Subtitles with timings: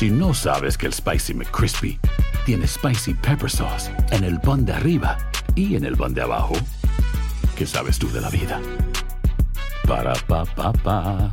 [0.00, 2.00] Si no sabes que el Spicy McCrispy
[2.46, 5.18] tiene Spicy Pepper Sauce en el pan de arriba
[5.54, 6.54] y en el pan de abajo,
[7.54, 8.58] ¿qué sabes tú de la vida?
[9.86, 11.30] Para, pa, pa, pa.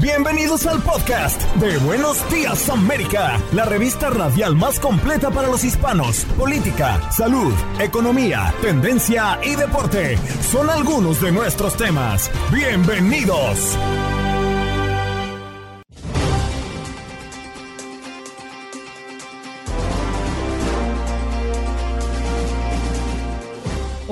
[0.00, 6.24] Bienvenidos al podcast de Buenos Días América, la revista radial más completa para los hispanos.
[6.38, 12.30] Política, salud, economía, tendencia y deporte son algunos de nuestros temas.
[12.50, 13.76] Bienvenidos.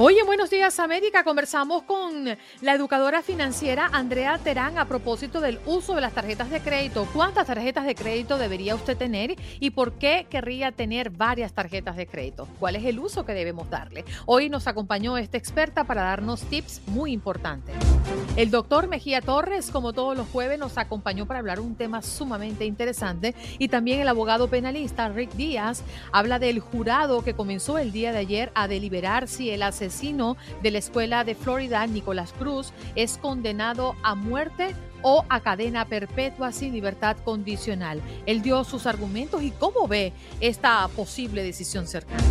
[0.02, 2.24] Hoy en Días América conversamos con
[2.60, 7.06] la educadora financiera Andrea Terán a propósito del uso de las tarjetas de crédito.
[7.12, 12.08] ¿Cuántas tarjetas de crédito debería usted tener y por qué querría tener varias tarjetas de
[12.08, 12.48] crédito?
[12.58, 14.04] ¿Cuál es el uso que debemos darle?
[14.26, 17.76] Hoy nos acompañó esta experta para darnos tips muy importantes.
[18.36, 22.64] El doctor Mejía Torres, como todos los jueves, nos acompañó para hablar un tema sumamente
[22.64, 28.12] interesante y también el abogado penalista Rick Díaz habla del jurado que comenzó el día
[28.12, 33.18] de ayer a deliberar si el asesino de la escuela de Florida, Nicolás Cruz, es
[33.18, 38.02] condenado a muerte o a cadena perpetua sin libertad condicional.
[38.26, 42.22] Él dio sus argumentos y cómo ve esta posible decisión cercana.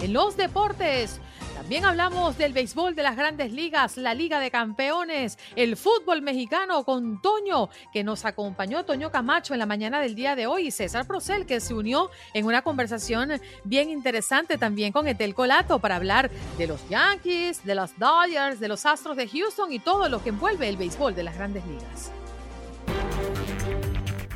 [0.00, 1.20] En los deportes,
[1.64, 6.84] también hablamos del béisbol de las grandes ligas, la Liga de Campeones, el fútbol mexicano
[6.84, 10.70] con Toño, que nos acompañó, Toño Camacho, en la mañana del día de hoy, y
[10.70, 15.96] César Procel, que se unió en una conversación bien interesante también con Etel Colato para
[15.96, 20.22] hablar de los Yankees, de los Dodgers, de los Astros de Houston y todo lo
[20.22, 22.12] que envuelve el béisbol de las grandes ligas.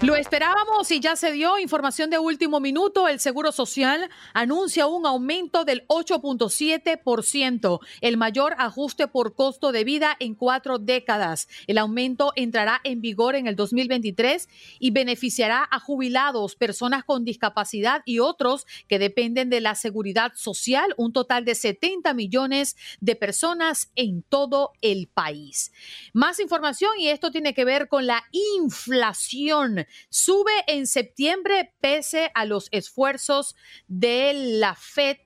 [0.00, 3.08] Lo esperábamos y ya se dio información de último minuto.
[3.08, 10.16] El Seguro Social anuncia un aumento del 8.7%, el mayor ajuste por costo de vida
[10.20, 11.48] en cuatro décadas.
[11.66, 14.48] El aumento entrará en vigor en el 2023
[14.78, 20.94] y beneficiará a jubilados, personas con discapacidad y otros que dependen de la seguridad social,
[20.96, 25.72] un total de 70 millones de personas en todo el país.
[26.12, 32.44] Más información y esto tiene que ver con la inflación sube en septiembre pese a
[32.44, 33.56] los esfuerzos
[33.86, 35.18] de la Fed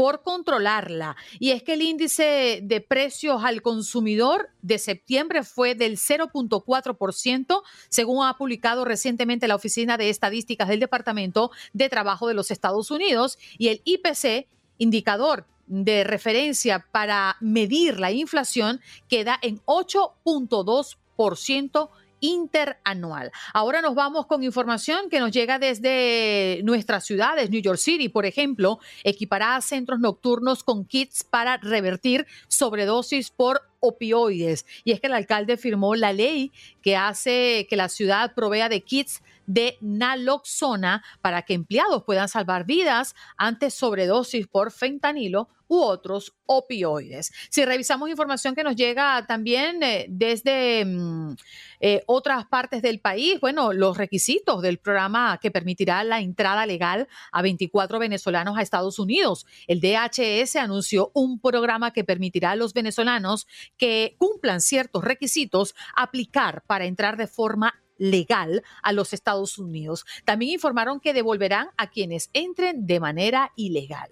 [0.00, 1.14] por controlarla.
[1.38, 8.26] Y es que el índice de precios al consumidor de septiembre fue del 0.4%, según
[8.26, 13.36] ha publicado recientemente la Oficina de Estadísticas del Departamento de Trabajo de los Estados Unidos.
[13.58, 14.48] Y el IPC,
[14.78, 23.32] indicador de referencia para medir la inflación, queda en 8.2% interanual.
[23.52, 27.50] Ahora nos vamos con información que nos llega desde nuestras ciudades.
[27.50, 34.66] New York City, por ejemplo, equipará centros nocturnos con kits para revertir sobredosis por opioides.
[34.84, 38.82] Y es que el alcalde firmó la ley que hace que la ciudad provea de
[38.82, 46.34] kits de naloxona para que empleados puedan salvar vidas ante sobredosis por fentanilo u otros
[46.46, 47.32] opioides.
[47.48, 51.36] Si revisamos información que nos llega también eh, desde mm,
[51.78, 57.06] eh, otras partes del país, bueno, los requisitos del programa que permitirá la entrada legal
[57.30, 59.46] a 24 venezolanos a Estados Unidos.
[59.68, 66.64] El DHS anunció un programa que permitirá a los venezolanos que cumplan ciertos requisitos aplicar
[66.66, 70.06] para entrar de forma legal a los Estados Unidos.
[70.24, 74.10] También informaron que devolverán a quienes entren de manera ilegal.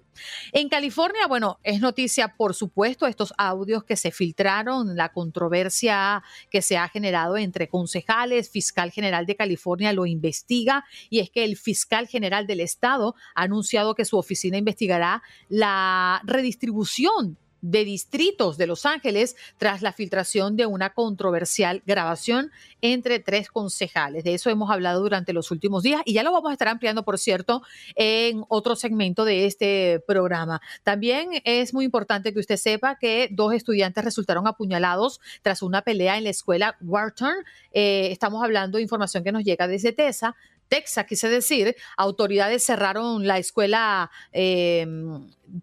[0.51, 6.61] En California, bueno, es noticia, por supuesto, estos audios que se filtraron, la controversia que
[6.61, 11.57] se ha generado entre concejales, fiscal general de California lo investiga y es que el
[11.57, 18.67] fiscal general del estado ha anunciado que su oficina investigará la redistribución de distritos de
[18.67, 24.23] Los Ángeles tras la filtración de una controversial grabación entre tres concejales.
[24.23, 27.03] De eso hemos hablado durante los últimos días y ya lo vamos a estar ampliando,
[27.03, 27.61] por cierto,
[27.95, 30.61] en otro segmento de este programa.
[30.83, 36.17] También es muy importante que usted sepa que dos estudiantes resultaron apuñalados tras una pelea
[36.17, 37.33] en la escuela Wharton.
[37.73, 40.35] Eh, estamos hablando de información que nos llega desde TESA.
[40.69, 44.87] Texas, quise decir, autoridades cerraron la escuela eh,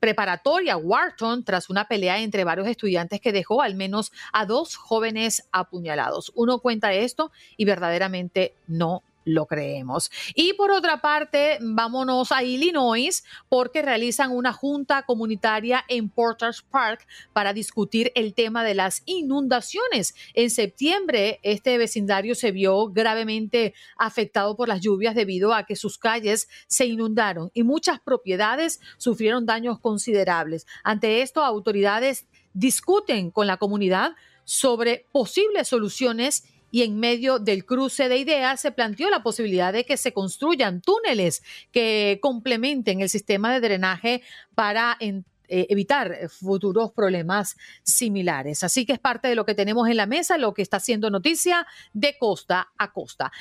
[0.00, 5.48] preparatoria Wharton tras una pelea entre varios estudiantes que dejó al menos a dos jóvenes
[5.52, 6.32] apuñalados.
[6.34, 10.10] Uno cuenta esto y verdaderamente no lo creemos.
[10.34, 17.06] Y por otra parte, vámonos a Illinois porque realizan una junta comunitaria en Porter's Park
[17.34, 20.14] para discutir el tema de las inundaciones.
[20.32, 25.98] En septiembre, este vecindario se vio gravemente afectado por las lluvias debido a que sus
[25.98, 30.66] calles se inundaron y muchas propiedades sufrieron daños considerables.
[30.84, 34.12] Ante esto, autoridades discuten con la comunidad
[34.44, 39.84] sobre posibles soluciones y en medio del cruce de ideas se planteó la posibilidad de
[39.84, 41.42] que se construyan túneles
[41.72, 44.22] que complementen el sistema de drenaje
[44.54, 48.62] para eh, evitar futuros problemas similares.
[48.64, 51.10] Así que es parte de lo que tenemos en la mesa, lo que está haciendo
[51.10, 53.32] noticia de costa a costa.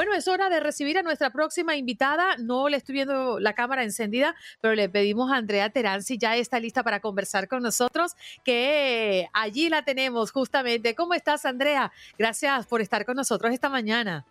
[0.00, 2.38] Bueno, es hora de recibir a nuestra próxima invitada.
[2.38, 6.36] No le estoy viendo la cámara encendida, pero le pedimos a Andrea Terán si ya
[6.36, 10.94] está lista para conversar con nosotros, que allí la tenemos justamente.
[10.94, 11.92] ¿Cómo estás, Andrea?
[12.18, 14.24] Gracias por estar con nosotros esta mañana.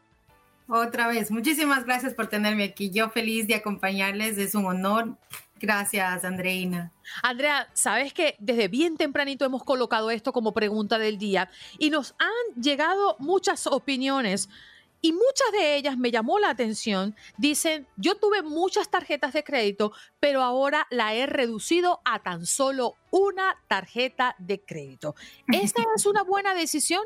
[0.67, 2.89] Otra vez, muchísimas gracias por tenerme aquí.
[2.89, 5.17] Yo feliz de acompañarles, es un honor.
[5.59, 6.91] Gracias, Andreina.
[7.21, 12.15] Andrea, sabes que desde bien tempranito hemos colocado esto como pregunta del día y nos
[12.17, 14.49] han llegado muchas opiniones
[15.01, 17.15] y muchas de ellas me llamó la atención.
[17.37, 22.95] Dicen, yo tuve muchas tarjetas de crédito, pero ahora la he reducido a tan solo
[23.11, 25.15] una tarjeta de crédito.
[25.47, 27.03] ¿Esta es una buena decisión?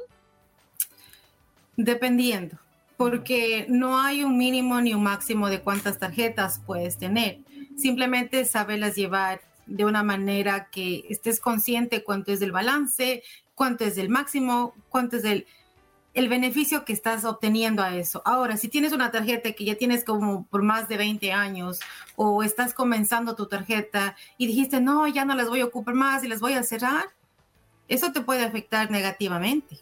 [1.78, 2.58] Dependiendo,
[2.98, 7.40] porque no hay un mínimo ni un máximo de cuántas tarjetas puedes tener.
[7.78, 13.24] Simplemente saberlas llevar de una manera que estés consciente cuánto es el balance,
[13.56, 15.48] cuánto es el máximo, cuánto es el
[16.14, 18.22] el beneficio que estás obteniendo a eso.
[18.26, 21.80] Ahora, si tienes una tarjeta que ya tienes como por más de 20 años
[22.16, 26.24] o estás comenzando tu tarjeta y dijiste, no, ya no las voy a ocupar más
[26.24, 27.06] y las voy a cerrar,
[27.88, 29.80] eso te puede afectar negativamente.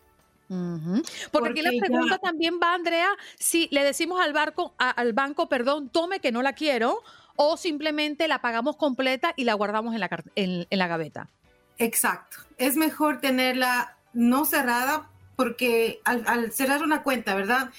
[1.31, 5.89] Porque, aquí la pregunta también va, Andrea, si le decimos al, barco, al banco, perdón,
[5.89, 7.03] tome que no la quiero,
[7.37, 11.29] o simplemente la pagamos completa y la guardamos en la, en la gaveta.
[11.77, 12.37] Exacto.
[12.57, 15.10] Es mejor tenerla no cerrada
[15.41, 17.71] porque al, cerrar una cuenta, ¿verdad?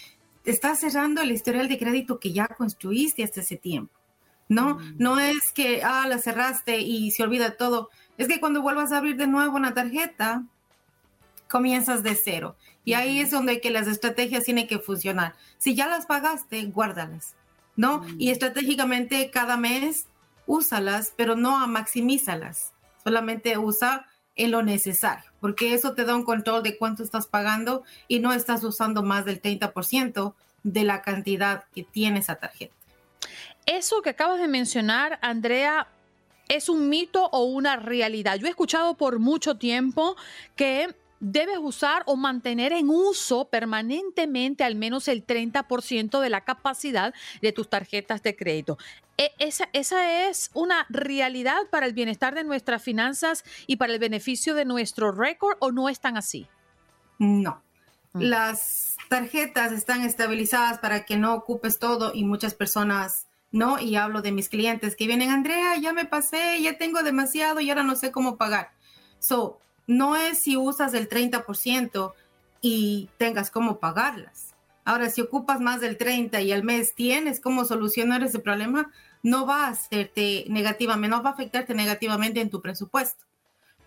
[0.44, 3.94] Estás cerrando el historial de crédito que ya construiste hasta ese tiempo.
[4.48, 4.94] No, mm.
[4.98, 7.88] no es que, ah, la cerraste y se olvida todo.
[8.18, 10.42] Es que cuando vuelvas a abrir de nuevo una tarjeta,
[11.48, 12.56] comienzas de cero.
[12.84, 15.36] Y ahí es donde que las estrategias tienen que funcionar.
[15.58, 17.36] Si ya las pagaste, guárdalas,
[17.76, 17.98] ¿no?
[17.98, 18.16] Mm.
[18.18, 20.08] Y estratégicamente cada mes
[20.46, 22.72] úsalas, pero no maximízalas.
[23.04, 27.82] Solamente usa en lo necesario, porque eso te da un control de cuánto estás pagando
[28.06, 32.72] y no estás usando más del 30% de la cantidad que tiene esa tarjeta.
[33.66, 35.88] Eso que acabas de mencionar, Andrea,
[36.48, 38.36] ¿es un mito o una realidad?
[38.36, 40.16] Yo he escuchado por mucho tiempo
[40.54, 47.12] que debes usar o mantener en uso permanentemente al menos el 30% de la capacidad
[47.40, 48.78] de tus tarjetas de crédito.
[49.18, 53.98] E, esa, esa, es una realidad para el bienestar de nuestras finanzas y para el
[53.98, 56.46] beneficio de nuestro récord o no están así?
[57.18, 57.62] No.
[58.14, 58.20] Mm.
[58.22, 63.78] Las tarjetas están estabilizadas para que no ocupes todo y muchas personas no.
[63.78, 67.68] Y hablo de mis clientes que vienen, Andrea, ya me pasé, ya tengo demasiado y
[67.68, 68.72] ahora no sé cómo pagar.
[69.18, 72.12] So, no es si usas el 30%
[72.60, 74.51] y tengas cómo pagarlas.
[74.84, 78.90] Ahora, si ocupas más del 30 y al mes tienes cómo solucionar ese problema,
[79.22, 83.24] no va a hacerte negativamente, no va a afectarte negativamente en tu presupuesto.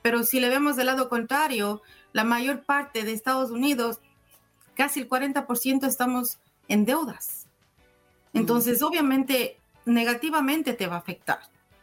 [0.01, 1.81] Pero si le vemos del lado contrario,
[2.13, 3.99] la mayor parte de Estados Unidos,
[4.75, 6.37] casi el 40% estamos
[6.67, 7.47] en deudas.
[8.33, 11.39] Entonces, obviamente, negativamente te va a afectar.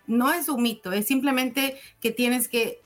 [0.07, 2.81] No es un mito, es simplemente que tienes que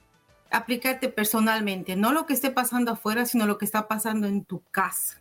[0.51, 4.63] aplicarte personalmente, no lo que esté pasando afuera, sino lo que está pasando en tu
[4.71, 5.21] casa.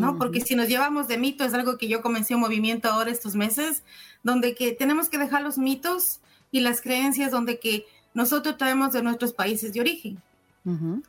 [0.00, 0.16] ¿No?
[0.18, 3.34] Porque si nos llevamos de mito, es algo que yo comencé un movimiento ahora estos
[3.34, 3.82] meses,
[4.22, 9.02] donde que tenemos que dejar los mitos y las creencias donde que nosotros traemos de
[9.02, 10.22] nuestros países de origen.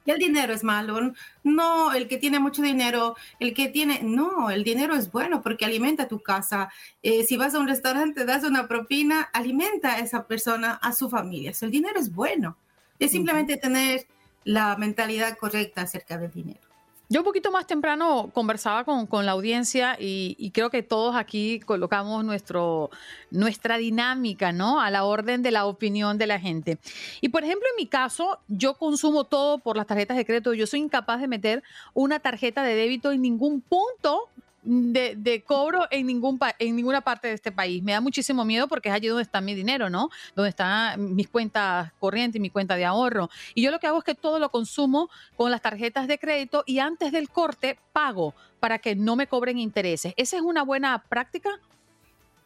[0.06, 4.64] El dinero es malo, no, el que tiene mucho dinero, el que tiene, no, el
[4.64, 6.70] dinero es bueno porque alimenta tu casa.
[7.04, 11.10] Eh, si vas a un restaurante, das una propina, alimenta a esa persona, a su
[11.10, 11.52] familia.
[11.60, 12.58] el dinero es bueno.
[12.98, 14.08] Es simplemente tener
[14.46, 16.71] la mentalidad correcta acerca del dinero.
[17.12, 22.24] Yo un poquito más temprano conversaba con, la audiencia y, creo que todos aquí colocamos
[22.24, 22.90] nuestro,
[23.32, 24.80] nuestra dinámica, ¿no?
[24.80, 26.78] A la orden de la opinión de la gente.
[27.20, 30.54] Y por ejemplo, en mi caso, yo consumo todo por las tarjetas de crédito.
[30.54, 31.64] Yo soy incapaz de meter
[31.94, 34.30] una tarjeta de débito en ningún punto
[34.64, 37.82] de, cobro en, ningún en ninguna parte de este país.
[37.84, 40.10] Me da muchísimo miedo porque es allí donde está mi dinero, ¿no?
[40.36, 43.30] Donde están mis cuentas corrientes y mi cuenta de ahorro.
[43.56, 46.64] Y yo lo que hago es que todo lo consumo con las tarjetas de crédito
[46.66, 50.14] y antes del corte pago para que no me cobren intereses.
[50.18, 51.50] ¿Esa es una buena práctica?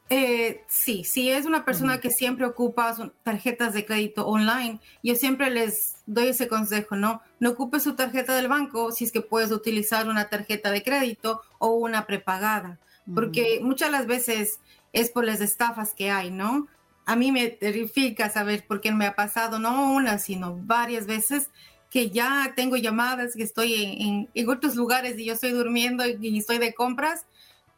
[0.09, 5.49] Eh, sí, si es una persona que siempre ocupa tarjetas de crédito online, yo siempre
[5.49, 7.21] les doy ese consejo, ¿no?
[7.39, 11.41] No ocupe su tarjeta del banco si es que puedes utilizar una tarjeta de crédito
[11.57, 12.77] o una prepagada,
[13.15, 14.59] porque muchas las veces
[14.93, 16.67] es por las estafas que hay, ¿no?
[17.07, 21.49] A mí me terrifica saber por qué me ha pasado, no una, sino varias veces
[21.89, 26.05] que ya tengo llamadas, que estoy en, en- en otros lugares y yo estoy durmiendo
[26.05, 27.25] y, y estoy de compras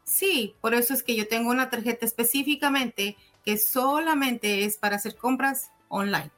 [0.08, 5.16] Sí, por eso es que yo tengo una tarjeta específicamente que solamente es para hacer
[5.16, 6.30] compras online.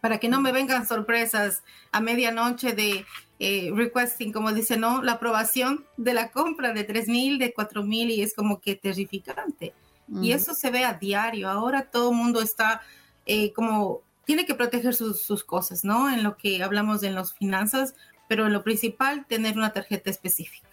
[0.00, 3.04] Para que no me vengan sorpresas a medianoche de
[3.40, 5.02] eh, requesting, como dice, ¿no?
[5.02, 8.76] La aprobación de la compra de 3 mil, de 4 mil y es como que
[8.76, 9.74] terrificante.
[10.20, 11.48] Y eso se ve a diario.
[11.48, 12.82] Ahora todo el mundo está
[13.26, 16.08] eh, como, tiene que proteger sus, sus cosas, ¿no?
[16.08, 17.96] En lo que hablamos de las finanzas,
[18.28, 20.71] pero en lo principal, tener una tarjeta específica.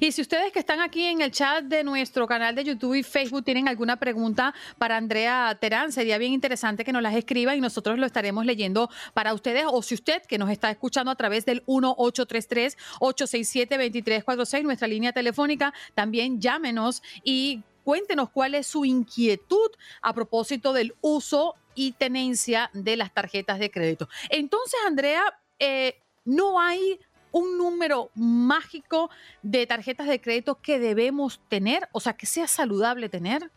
[0.00, 3.02] Y si ustedes que están aquí en el chat de nuestro canal de YouTube y
[3.02, 7.60] Facebook tienen alguna pregunta para Andrea Terán, sería bien interesante que nos las escriban y
[7.60, 9.64] nosotros lo estaremos leyendo para ustedes.
[9.66, 16.40] O si usted que nos está escuchando a través del 1833-867-2346, nuestra línea telefónica, también
[16.40, 19.70] llámenos y cuéntenos cuál es su inquietud
[20.02, 24.08] a propósito del uso y tenencia de las tarjetas de crédito.
[24.28, 25.22] Entonces, Andrea,
[25.58, 26.98] eh, no hay
[27.32, 29.10] un número mágico
[29.42, 33.50] de tarjetas de crédito que debemos tener, o sea, que sea saludable tener.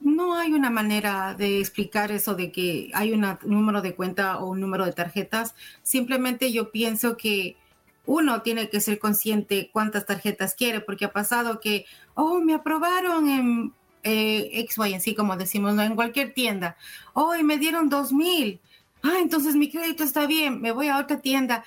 [0.00, 4.50] No hay una manera de explicar eso de que hay un número de cuenta o
[4.50, 5.54] un número de tarjetas.
[5.82, 7.56] Simplemente yo pienso que
[8.04, 13.28] uno tiene que ser consciente cuántas tarjetas quiere, porque ha pasado que, oh, me aprobaron
[13.28, 13.72] en
[14.04, 15.82] eh, X, Y, sí, como decimos, ¿no?
[15.82, 16.76] en cualquier tienda.
[17.12, 18.60] Oh, y me dieron dos mil.
[19.02, 21.64] Ah, entonces mi crédito está bien, me voy a otra tienda.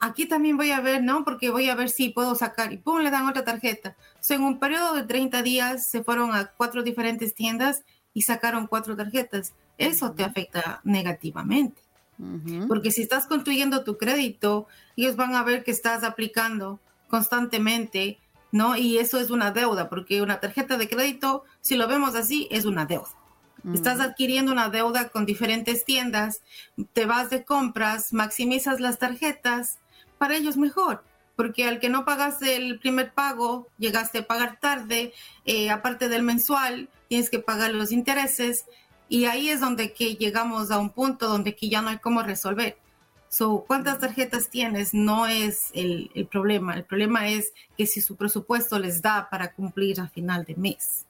[0.00, 1.24] Aquí también voy a ver, ¿no?
[1.24, 3.96] Porque voy a ver si puedo sacar y pum, le dan otra tarjeta.
[4.14, 7.82] O sea, en un periodo de 30 días se fueron a cuatro diferentes tiendas
[8.14, 9.54] y sacaron cuatro tarjetas.
[9.76, 11.82] Eso te afecta negativamente.
[12.66, 18.18] Porque si estás construyendo tu crédito, ellos van a ver que estás aplicando constantemente,
[18.50, 18.76] ¿no?
[18.76, 22.64] Y eso es una deuda, porque una tarjeta de crédito, si lo vemos así, es
[22.64, 23.08] una deuda.
[23.72, 26.42] Estás adquiriendo una deuda con diferentes tiendas,
[26.92, 29.78] te vas de compras, maximizas las tarjetas,
[30.18, 31.04] para ellos mejor,
[31.36, 35.12] porque al que no pagaste el primer pago, llegaste a pagar tarde,
[35.44, 38.66] eh, aparte del mensual, tienes que pagar los intereses
[39.08, 42.22] y ahí es donde que llegamos a un punto donde que ya no hay cómo
[42.22, 42.76] resolver.
[43.30, 44.94] So, ¿Cuántas tarjetas tienes?
[44.94, 46.74] No es el, el problema.
[46.74, 51.07] El problema es que si su presupuesto les da para cumplir a final de mes.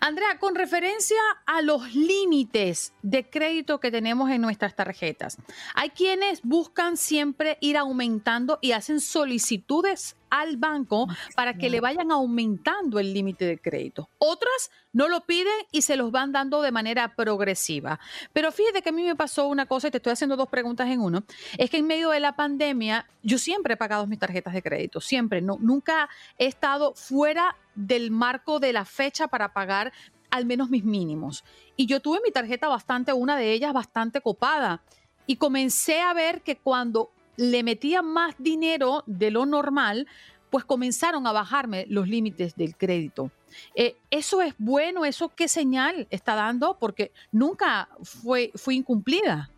[0.00, 5.38] Andrea, con referencia a los límites de crédito que tenemos en nuestras tarjetas,
[5.74, 12.10] hay quienes buscan siempre ir aumentando y hacen solicitudes al banco para que le vayan
[12.12, 14.08] aumentando el límite de crédito.
[14.18, 18.00] Otras no lo piden y se los van dando de manera progresiva.
[18.32, 20.88] Pero fíjate que a mí me pasó una cosa y te estoy haciendo dos preguntas
[20.88, 21.24] en uno.
[21.58, 25.00] Es que en medio de la pandemia yo siempre he pagado mis tarjetas de crédito,
[25.00, 25.42] siempre.
[25.42, 29.92] No, nunca he estado fuera del marco de la fecha para pagar
[30.30, 31.44] al menos mis mínimos.
[31.76, 34.82] Y yo tuve mi tarjeta bastante, una de ellas bastante copada.
[35.26, 40.06] Y comencé a ver que cuando le metía más dinero de lo normal,
[40.50, 43.30] pues comenzaron a bajarme los límites del crédito.
[43.74, 45.04] Eh, ¿Eso es bueno?
[45.04, 46.76] ¿Eso qué señal está dando?
[46.78, 49.50] Porque nunca fue, fue incumplida.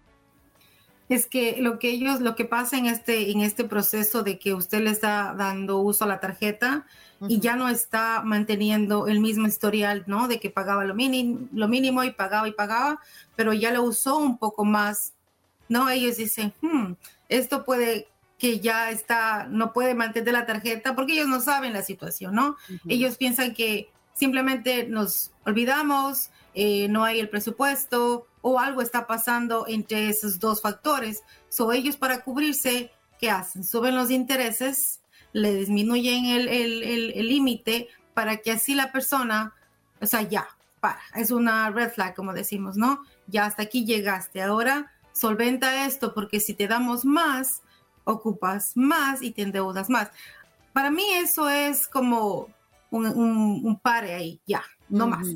[1.08, 4.54] Es que lo que ellos, lo que pasa en este, en este proceso de que
[4.54, 6.86] usted le está dando uso a la tarjeta
[7.22, 7.30] uh -huh.
[7.30, 10.28] y ya no está manteniendo el mismo historial, ¿no?
[10.28, 13.00] De que pagaba lo mínimo, lo mínimo y pagaba y pagaba,
[13.36, 15.14] pero ya lo usó un poco más,
[15.68, 15.88] ¿no?
[15.88, 16.92] Ellos dicen, hmm,
[17.28, 21.82] esto puede que ya está, no puede mantener la tarjeta porque ellos no saben la
[21.82, 22.48] situación, ¿no?
[22.48, 22.80] Uh -huh.
[22.88, 29.64] Ellos piensan que simplemente nos olvidamos, eh, no hay el presupuesto o algo está pasando
[29.68, 31.22] entre esos dos factores.
[31.48, 33.64] So, ellos para cubrirse, ¿qué hacen?
[33.64, 35.01] Suben los intereses,
[35.32, 39.54] le disminuyen el límite para que así la persona,
[40.00, 40.48] o sea, ya,
[40.80, 41.00] para.
[41.14, 43.02] Es una red flag, como decimos, ¿no?
[43.26, 44.42] Ya hasta aquí llegaste.
[44.42, 47.62] Ahora solventa esto porque si te damos más,
[48.04, 50.10] ocupas más y te endeudas más.
[50.72, 52.48] Para mí eso es como
[52.90, 55.10] un, un, un pare ahí, ya, no uh -huh.
[55.10, 55.28] más.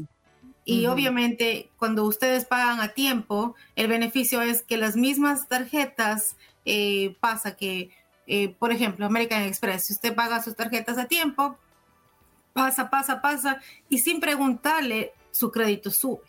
[0.64, 0.92] Y uh -huh.
[0.94, 7.56] obviamente cuando ustedes pagan a tiempo, el beneficio es que las mismas tarjetas eh, pasa
[7.56, 7.90] que,
[8.26, 11.56] eh, por ejemplo, American Express, si usted paga sus tarjetas a tiempo,
[12.52, 16.22] pasa, pasa, pasa, y sin preguntarle, su crédito sube.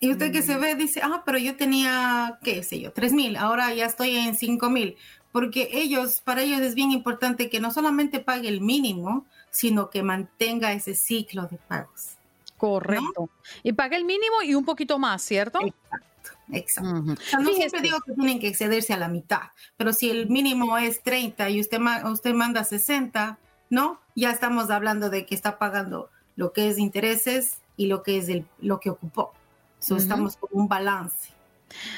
[0.00, 3.36] Y usted que se ve dice, ah, pero yo tenía, qué sé yo, 3 mil,
[3.36, 4.96] ahora ya estoy en 5 mil.
[5.32, 10.02] Porque ellos, para ellos es bien importante que no solamente pague el mínimo, sino que
[10.02, 12.16] mantenga ese ciclo de pagos.
[12.56, 13.28] Correcto.
[13.62, 15.60] Y pague el mínimo y un poquito más, ¿cierto?
[15.60, 16.06] Exacto,
[16.52, 17.12] exacto.
[17.12, 20.28] O sea, no siempre digo que tienen que excederse a la mitad, pero si el
[20.28, 23.38] mínimo es 30 y usted, usted manda 60,
[23.70, 24.00] ¿no?
[24.14, 28.28] Ya estamos hablando de que está pagando lo que es intereses y lo que es
[28.28, 29.32] el, lo que ocupó.
[29.80, 31.30] So, Estamos con un balance.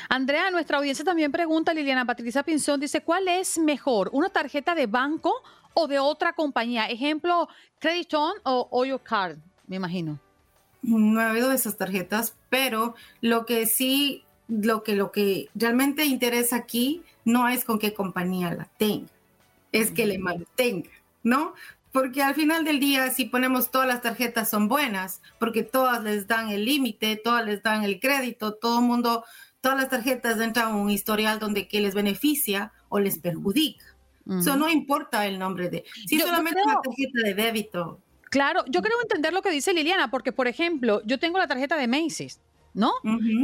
[0.09, 4.87] Andrea, nuestra audiencia también pregunta, Liliana Patricia Pinzón, dice, ¿cuál es mejor, una tarjeta de
[4.87, 5.33] banco
[5.75, 6.87] o de otra compañía?
[6.87, 10.19] Ejemplo, Crediton o Oyo Card, me imagino.
[10.83, 16.57] No he habido esas tarjetas, pero lo que sí, lo que, lo que realmente interesa
[16.57, 19.09] aquí no es con qué compañía la tenga,
[19.73, 20.91] es que le mantenga,
[21.23, 21.55] ¿no?
[21.93, 26.27] Porque al final del día, si ponemos todas las tarjetas son buenas, porque todas les
[26.27, 29.25] dan el límite, todas les dan el crédito, todo el mundo,
[29.61, 33.85] todas las tarjetas entran a un historial donde que les beneficia o les perjudica.
[34.29, 37.99] Eso no importa el nombre de, si solamente una tarjeta de débito.
[38.31, 41.77] Claro, yo creo entender lo que dice Liliana, porque por ejemplo, yo tengo la tarjeta
[41.77, 42.39] de Macy's,
[42.75, 42.93] ¿no?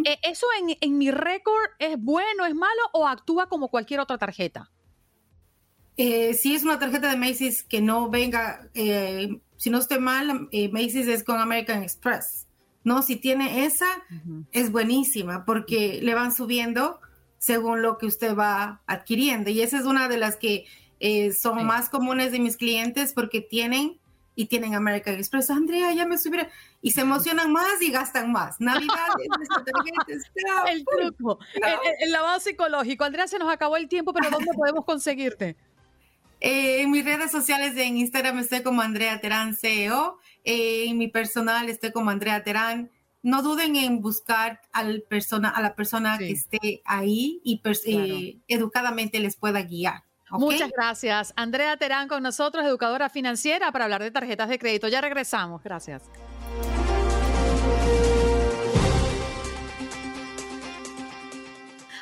[0.05, 4.19] Eh, ¿Eso en, en mi récord es bueno, es malo o actúa como cualquier otra
[4.19, 4.71] tarjeta?
[5.97, 10.49] Eh, si es una tarjeta de Macy's que no venga, eh, si no estoy mal,
[10.53, 12.47] eh, Macy's es con American Express.
[12.85, 13.87] No, si tiene esa,
[14.53, 17.01] es buenísima porque le van subiendo
[17.39, 19.51] según lo que usted va adquiriendo.
[19.51, 20.67] Y esa es una de las que
[21.37, 23.99] son más comunes de mis clientes porque tienen
[24.37, 25.51] y tienen American Express.
[25.51, 26.47] Andrea, ya me subieron.
[26.83, 28.61] Y se emocionan más y gastan más.
[28.61, 29.09] Navidad,
[30.69, 31.39] el truco,
[32.01, 33.03] el, lavado psicológico.
[33.03, 35.57] Andrea, se nos acabó el tiempo, pero ¿dónde podemos conseguirte?
[36.41, 40.19] Eh, en mis redes sociales en Instagram estoy como Andrea Terán CEO.
[40.45, 42.91] Eh, en mi personal estoy como Andrea Terán.
[43.23, 49.19] No duden en buscar al persona, a la persona que esté ahí y eh, educadamente
[49.19, 50.06] les pueda guiar.
[50.31, 51.33] Muchas gracias.
[51.37, 54.89] Andrea Terán con nosotros, educadora financiera, para hablar de tarjetas de crédito.
[54.89, 55.63] Ya regresamos.
[55.63, 56.11] Gracias.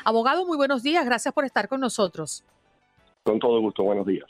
[0.04, 1.04] Abogado, muy buenos días.
[1.04, 2.44] Gracias por estar con nosotros.
[3.22, 4.26] Con todo gusto, buenos días.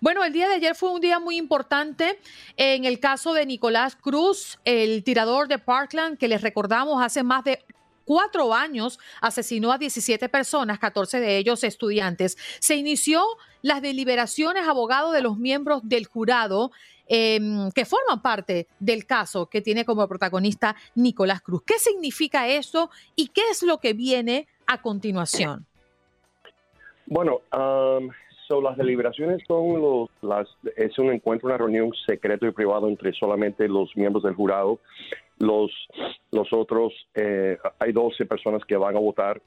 [0.00, 2.18] Bueno, el día de ayer fue un día muy importante
[2.56, 7.44] en el caso de Nicolás Cruz, el tirador de Parkland, que les recordamos hace más
[7.44, 7.62] de
[8.06, 12.38] cuatro años asesinó a 17 personas, 14 de ellos estudiantes.
[12.60, 13.22] Se inició
[13.60, 16.70] las deliberaciones, abogado, de los miembros del jurado
[17.08, 21.62] em, que forman parte del caso que tiene como protagonista Nicolás Cruz.
[21.66, 25.66] ¿Qué significa eso y qué es lo que viene a continuación?
[27.06, 28.10] Bueno, um,
[28.48, 33.68] las deliberaciones son los, las, es un encuentro, una reunión secreto y privado entre solamente
[33.68, 34.78] los miembros del jurado.
[35.38, 35.70] Los,
[36.30, 39.40] los otros, eh, hay 12 personas que van a votar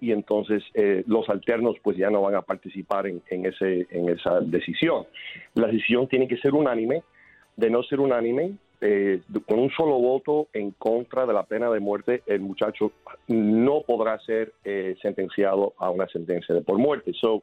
[0.00, 4.08] y entonces eh, los alternos pues ya no van a participar en, en, ese, en
[4.08, 5.06] esa decisión.
[5.54, 7.02] La decisión tiene que ser unánime.
[7.56, 11.80] De no ser unánime, eh, con un solo voto en contra de la pena de
[11.80, 12.92] muerte, el muchacho
[13.26, 17.12] no podrá ser eh, sentenciado a una sentencia de por muerte.
[17.14, 17.42] So,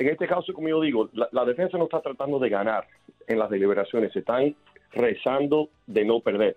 [0.00, 2.86] en este caso, como yo digo, la, defensa no está tratando de ganar
[3.26, 4.56] en las deliberaciones, están
[4.92, 6.56] rezando de no perder.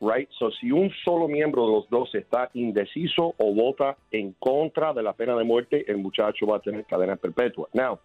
[0.00, 0.28] Right?
[0.38, 5.02] So, si un solo miembro de los dos está indeciso o vota en contra de
[5.02, 7.68] la pena de muerte, el muchacho va a tener cadena perpetua.
[7.72, 7.98] Now,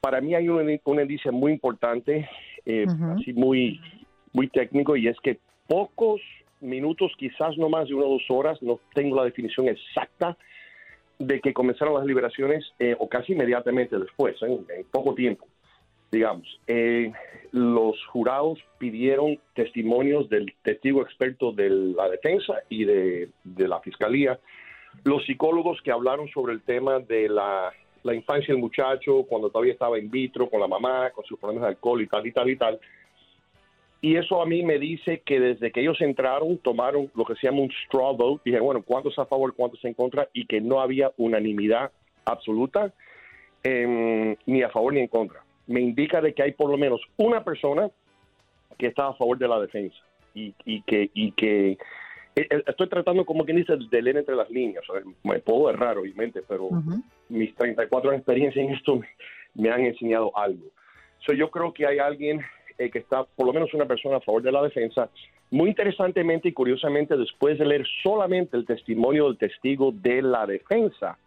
[0.00, 2.28] para mí hay un, un indicio muy importante,
[2.64, 2.86] eh,
[3.16, 3.80] así muy
[4.32, 6.20] muy técnico y es que pocos
[6.60, 10.36] minutos, quizás no más de una o dos horas, no tengo la definición exacta
[11.20, 15.46] de que comenzaron las liberaciones eh, o casi inmediatamente después, en, poco tiempo,
[16.10, 16.58] digamos.
[16.66, 17.12] Eh,
[17.52, 24.40] los jurados pidieron testimonios del testigo experto de la defensa y de, la fiscalía.
[25.04, 27.70] Los psicólogos que hablaron sobre el tema de la,
[28.02, 31.64] la infancia del muchacho, cuando todavía estaba in vitro, con la mamá, con sus problemas
[31.64, 32.80] de alcohol y tal y tal y tal
[34.00, 37.46] y eso a mí me dice que desde que ellos entraron, tomaron lo que se
[37.46, 40.28] llama un straw vote, dije, bueno, ¿cuántos a favor, cuántos en contra?
[40.32, 41.90] Y que no había unanimidad
[42.24, 42.92] absoluta,
[43.62, 45.42] em, ni a favor ni en contra.
[45.66, 47.90] Me indica de que hay por lo menos una persona
[48.78, 49.98] que está a favor de la defensa
[50.34, 54.48] y, que, y que eh, eh, estoy tratando como quien dice de leer entre las
[54.50, 54.84] líneas.
[55.22, 56.70] me puedo errar, obviamente, pero
[57.28, 59.00] mis 34 años de experiencia en esto
[59.54, 60.66] me, han enseñado algo.
[61.26, 62.40] So, yo creo que hay alguien
[62.80, 65.10] eh, que está por lo menos una persona a favor de la defensa.
[65.50, 71.18] Muy interesantemente y curiosamente, después de leer solamente el testimonio del testigo de la defensa,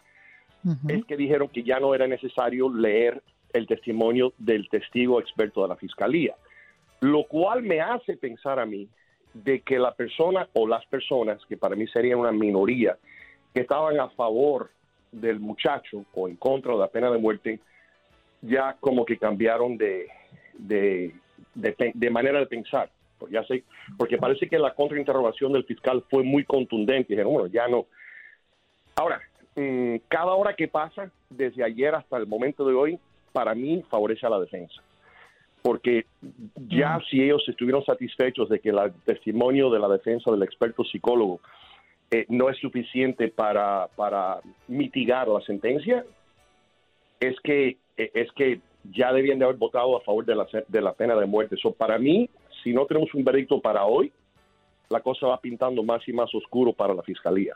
[0.88, 5.68] es que dijeron que ya no era necesario leer el testimonio del testigo experto de
[5.68, 6.34] la fiscalía,
[7.02, 8.88] lo cual me hace pensar a mí
[9.36, 12.98] de que la persona o las personas, que para mí serían una minoría,
[13.54, 14.72] que estaban a favor
[15.12, 17.60] del muchacho o en contra de la pena de muerte,
[18.42, 20.08] ya como que cambiaron de,
[20.58, 21.13] de,
[21.56, 22.89] de, manera de pensar.
[23.18, 23.63] Porque, ya sé,
[23.98, 27.13] porque parece que la contrainterrogación del fiscal fue muy contundente.
[27.13, 27.86] Dijeron, bueno, ya no.
[28.96, 29.22] Ahora,
[29.56, 33.00] mm, cada hora que pasa, desde ayer hasta el momento de hoy,
[33.32, 34.82] para mí favorece a la defensa.
[35.62, 36.06] Porque
[36.68, 41.39] ya si ellos estuvieron satisfechos de que el testimonio de la defensa del experto psicólogo
[42.12, 46.06] eh, no es suficiente para, para mitigar la sentencia,
[47.20, 48.60] es que, eh, es que
[48.91, 51.56] ya debían de haber votado a favor de la, de la pena de muerte.
[51.56, 52.30] Eso para mí,
[52.63, 54.12] si no tenemos un veredicto para hoy,
[54.89, 57.56] la cosa va pintando más y más oscuro para la fiscalía.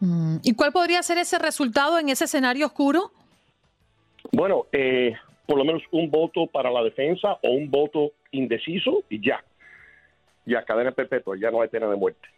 [0.00, 3.12] Mm, ¿Y cuál podría ser ese resultado en ese escenario oscuro?
[4.32, 5.14] Bueno, eh,
[5.46, 9.42] por lo menos un voto para la defensa o un voto indeciso y ya.
[10.44, 12.28] Ya, cadena perpetua, ya no hay pena de muerte.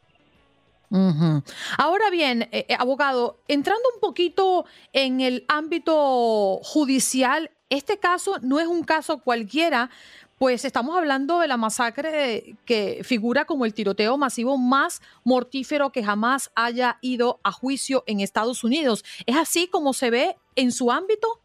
[1.79, 8.61] Ahora bien, eh, eh, abogado, entrando un poquito en el ámbito judicial, este caso no
[8.61, 9.91] es un caso cualquiera,
[10.39, 16.03] pues estamos hablando de la masacre que figura como el tiroteo masivo más mortífero que
[16.03, 19.05] jamás haya ido a juicio en Estados Unidos.
[19.27, 21.41] ¿Es así como se ve en su ámbito?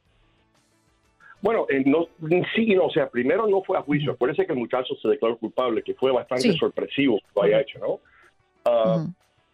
[1.41, 2.07] Bueno, eh, no,
[2.55, 4.11] sí, no, o sea, primero no fue a juicio.
[4.11, 7.79] Acuérdense que el muchacho se declaró culpable, que fue bastante sorpresivo que lo haya hecho,
[7.79, 7.99] ¿no?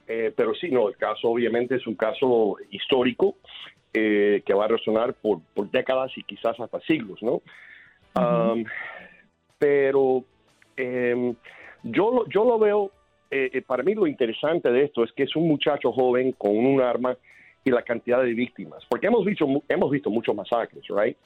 [0.08, 3.38] Eh, pero sí, no, el caso obviamente es un caso histórico
[3.96, 7.42] eh, que va a resonar por, décadas y quizás hasta siglos, ¿no?
[9.58, 10.24] pero
[10.78, 11.36] em,
[11.84, 12.92] yo, yo lo veo,
[13.32, 16.82] eh, para mí lo interesante de esto es que es un muchacho joven con un
[16.82, 17.18] arma
[17.64, 21.18] y la cantidad de víctimas, porque hemos visto, hemos visto muchos masacres, ¿right?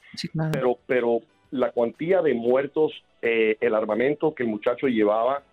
[0.54, 5.44] Pero, pero la cuantía de muertos, el armamento que el muchacho llevaba,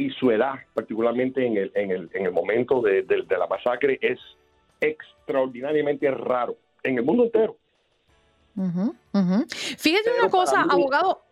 [0.00, 4.18] y su edad, particularmente en el, en el, en el momento de, la masacre, es
[4.80, 7.56] extraordinariamente raro en el mundo entero.
[9.78, 11.22] Fíjate una cosa, abogado,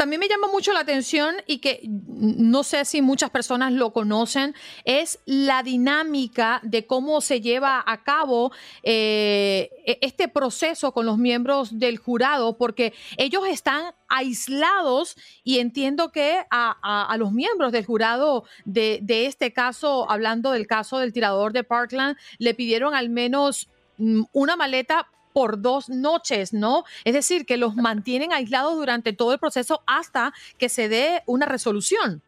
[0.00, 4.54] también me llama mucho la atención y que no sé si muchas personas lo conocen,
[4.86, 8.50] es la dinámica de cómo se lleva a cabo
[8.82, 16.10] eh, e-, este proceso con los miembros del jurado, porque ellos están aislados y entiendo
[16.12, 21.62] que a, los miembros del jurado de, este caso, hablando del caso del tirador de
[21.62, 26.84] Parkland, le pidieron al menos mm, una maleta por dos noches, ¿no?
[27.04, 31.46] Es decir, que los mantienen aislados durante todo el proceso hasta que se dé una
[31.46, 32.22] resolución.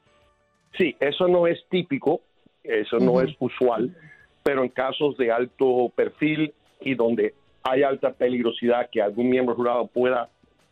[0.77, 2.23] Sí, eso no es típico,
[2.65, 3.95] eso no es usual,
[4.43, 9.87] pero en casos de alto perfil y donde hay alta peligrosidad que algún miembro jurado
[9.87, 10.31] pueda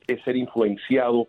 [0.08, 1.28] eh, ser influenciado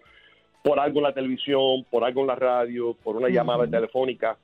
[0.64, 4.38] por algo en la televisión, por algo en la radio, por una llamada telefónica,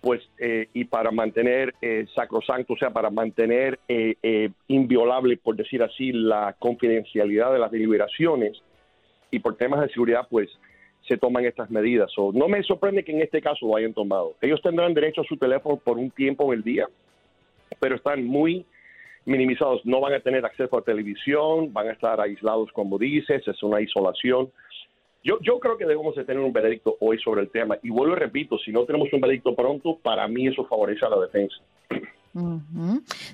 [0.00, 5.56] pues eh, y para mantener eh, sacrosanto, o sea, para mantener eh, eh, inviolable, por
[5.56, 8.62] decir así, la confidencialidad de las deliberaciones
[9.30, 10.48] y por temas de seguridad, pues
[11.06, 12.12] se toman estas medidas.
[12.16, 14.36] O no me sorprende que en este caso lo hayan tomado.
[14.40, 16.86] Ellos tendrán derecho a su teléfono por un tiempo en el día,
[17.80, 18.64] pero están muy
[19.24, 19.84] minimizados.
[19.84, 23.80] No van a tener acceso a televisión, van a estar aislados, como dices, es una
[23.80, 24.50] isolación.
[25.22, 27.76] Yo, yo creo que debemos de tener un veredicto hoy sobre el tema.
[27.82, 31.10] Y vuelvo y repito, si no tenemos un veredicto pronto, para mí eso favorece a
[31.10, 31.56] la defensa.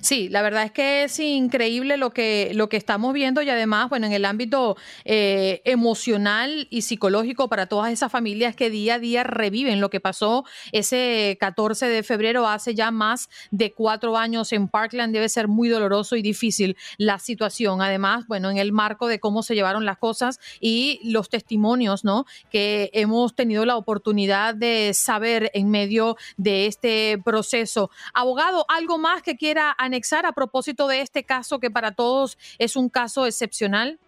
[0.01, 3.89] Sí, la verdad es que es increíble lo que, lo que estamos viendo y además,
[3.89, 8.99] bueno, en el ámbito eh, emocional y psicológico para todas esas familias que día a
[8.99, 14.51] día reviven lo que pasó ese 14 de febrero hace ya más de cuatro años
[14.53, 17.81] en Parkland, debe ser muy doloroso y difícil la situación.
[17.81, 22.25] Además, bueno, en el marco de cómo se llevaron las cosas y los testimonios, ¿no?
[22.51, 27.89] Que hemos tenido la oportunidad de saber en medio de este proceso.
[28.13, 32.75] Abogado, algo más que quiera anexar a propósito de este caso que para todos es
[32.75, 33.99] un caso excepcional?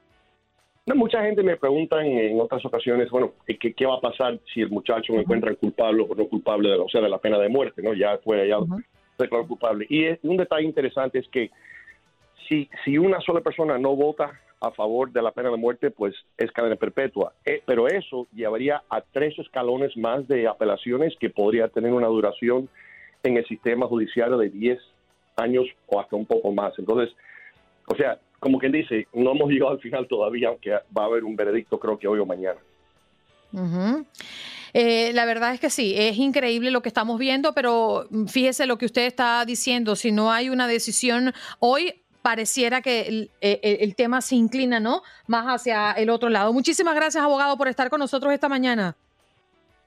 [0.96, 4.70] mucha gente me pregunta en, otras ocasiones, bueno, ¿qué, ¿qué, va a pasar si el
[4.70, 7.82] muchacho me encuentra culpable o no culpable, de, o sea, de la pena de muerte,
[7.82, 7.94] ¿no?
[7.94, 8.58] Ya fue, ya
[9.18, 9.86] declaró culpable.
[9.90, 11.52] Y un detalle interesante es que
[12.48, 16.16] si, si una sola persona no vota a favor de la pena de muerte, pues
[16.38, 17.34] es cadena perpetua.
[17.46, 22.70] Eh, pero eso llevaría a tres escalones más de apelaciones que podría tener una duración
[23.28, 24.80] en el sistema judicial de 10
[25.36, 26.74] años o hasta un poco más.
[26.78, 27.16] Entonces,
[27.88, 31.24] o sea, como quien dice, no hemos llegado al final todavía, aunque va a haber
[31.24, 32.60] un veredicto creo que hoy o mañana.
[34.74, 38.78] Eh, la verdad es que sí, es increíble lo que estamos viendo, pero fíjese lo
[38.78, 43.96] que usted está diciendo, si no hay una decisión hoy, pareciera que el, el- el
[43.96, 45.02] tema se inclina, ¿no?
[45.28, 46.52] Más hacia el otro lado.
[46.54, 48.96] Muchísimas gracias, abogado, por estar con nosotros esta mañana.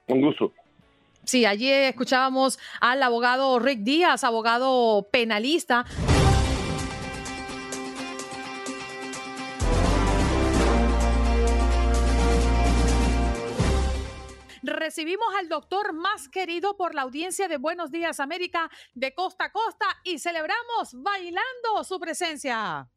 [0.07, 0.51] Un gusto.
[1.23, 5.85] Sí, allí escuchábamos al abogado Rick Díaz, abogado penalista.
[14.63, 19.51] Recibimos al doctor más querido por la audiencia de Buenos Días América de costa a
[19.51, 22.87] costa y celebramos bailando su presencia.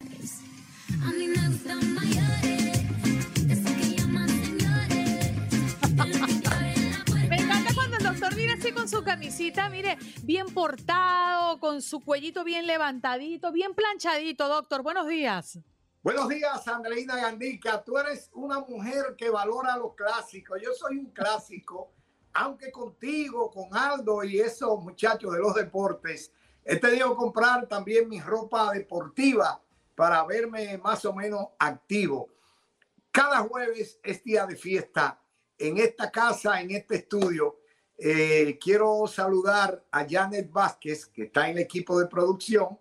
[8.21, 14.47] Doctor así con su camisita, mire, bien portado, con su cuellito bien levantadito, bien planchadito,
[14.47, 14.83] doctor.
[14.83, 15.59] Buenos días.
[16.01, 17.83] Buenos días, Andreina Gandica.
[17.83, 20.61] Tú eres una mujer que valora los clásicos.
[20.63, 21.93] Yo soy un clásico,
[22.35, 26.31] aunque contigo, con Aldo y esos muchachos de los deportes,
[26.65, 29.61] he tenido que comprar también mi ropa deportiva
[29.97, 32.29] para verme más o menos activo.
[33.11, 35.21] Cada jueves es día de fiesta
[35.59, 37.64] en esta casa, en este estudio.
[37.97, 42.77] Eh, quiero saludar a Janet Vázquez, que está en el equipo de producción,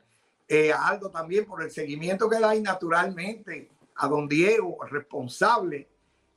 [0.48, 5.88] eh, a Aldo también por el seguimiento que da y naturalmente a don Diego, responsable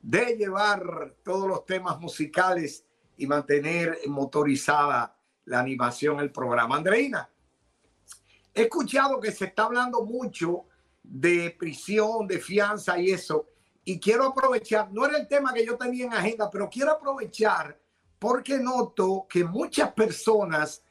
[0.00, 2.84] de llevar todos los temas musicales
[3.16, 6.76] y mantener motorizada la animación, el programa.
[6.76, 7.28] Andreina,
[8.54, 10.66] he escuchado que se está hablando mucho
[11.02, 13.46] de prisión, de fianza y eso,
[13.84, 17.78] y quiero aprovechar, no era el tema que yo tenía en agenda, pero quiero aprovechar
[18.18, 20.82] porque noto que muchas personas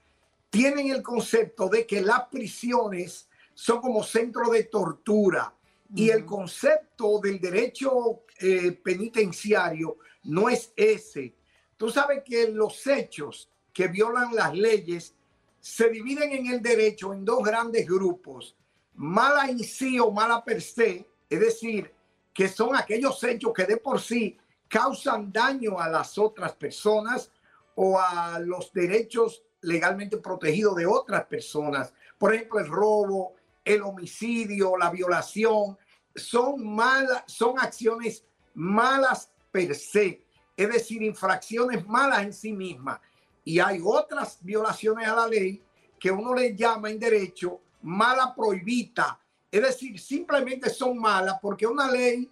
[0.50, 5.54] tienen el concepto de que las prisiones son como centro de tortura
[5.94, 11.36] y el concepto del derecho eh, penitenciario no es ese.
[11.78, 15.16] Tú sabes que los hechos que violan las leyes
[15.60, 18.56] se dividen en el derecho en dos grandes grupos,
[18.94, 21.92] mala en sí o mala per se, es decir,
[22.34, 27.32] que son aquellos hechos que de por sí causan daño a las otras personas
[27.76, 31.94] o a los derechos legalmente protegidos de otras personas.
[32.18, 35.78] Por ejemplo, el robo, el homicidio, la violación,
[36.16, 38.24] son malas, son acciones
[38.54, 40.26] malas per se,
[40.56, 43.00] es decir, infracciones malas en sí mismas.
[43.44, 45.62] Y hay otras violaciones a la ley
[46.00, 49.20] que uno le llama en derecho mala prohibita,
[49.52, 52.30] es decir, simplemente son malas porque una ley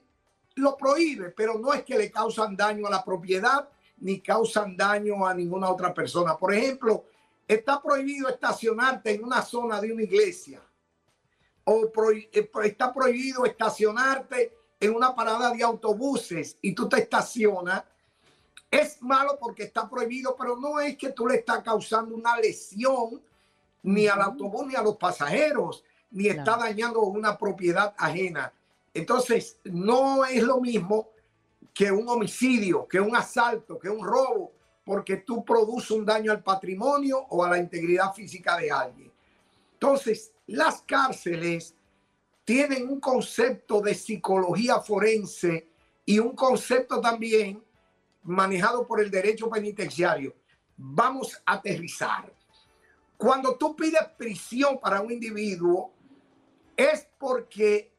[0.55, 5.25] lo prohíbe, pero no es que le causan daño a la propiedad ni causan daño
[5.25, 6.37] a ninguna otra persona.
[6.37, 7.05] Por ejemplo,
[7.47, 10.61] está prohibido estacionarte en una zona de una iglesia
[11.65, 17.83] o eh, pro- está prohibido estacionarte en una parada de autobuses y tú te estacionas.
[18.69, 23.21] Es malo porque está prohibido, pero no es que tú le estás causando una lesión
[23.83, 28.51] ni al autobús ni a los pasajeros, ni está dañando una propiedad ajena.
[28.93, 31.09] Entonces, no es lo mismo
[31.73, 34.53] que un homicidio, que un asalto, que un robo,
[34.85, 39.11] porque tú produces un daño al patrimonio o a la integridad física de alguien.
[39.73, 41.75] Entonces, las cárceles
[42.45, 45.67] tienen un concepto de psicología forense
[46.05, 47.63] y un concepto también
[48.23, 50.35] manejado por el derecho penitenciario.
[50.75, 52.31] Vamos a aterrizar.
[53.17, 55.93] Cuando tú pides prisión para un individuo,
[56.75, 57.92] es porque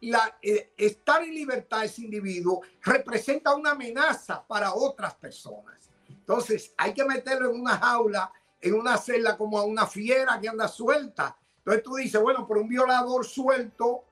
[0.00, 5.90] la, eh, estar en libertad ese individuo representa una amenaza para otras personas.
[6.08, 10.48] Entonces, hay que meterlo en una jaula, en una celda como a una fiera que
[10.48, 11.36] anda suelta.
[11.58, 14.04] Entonces tú dices, bueno, pero un violador suelto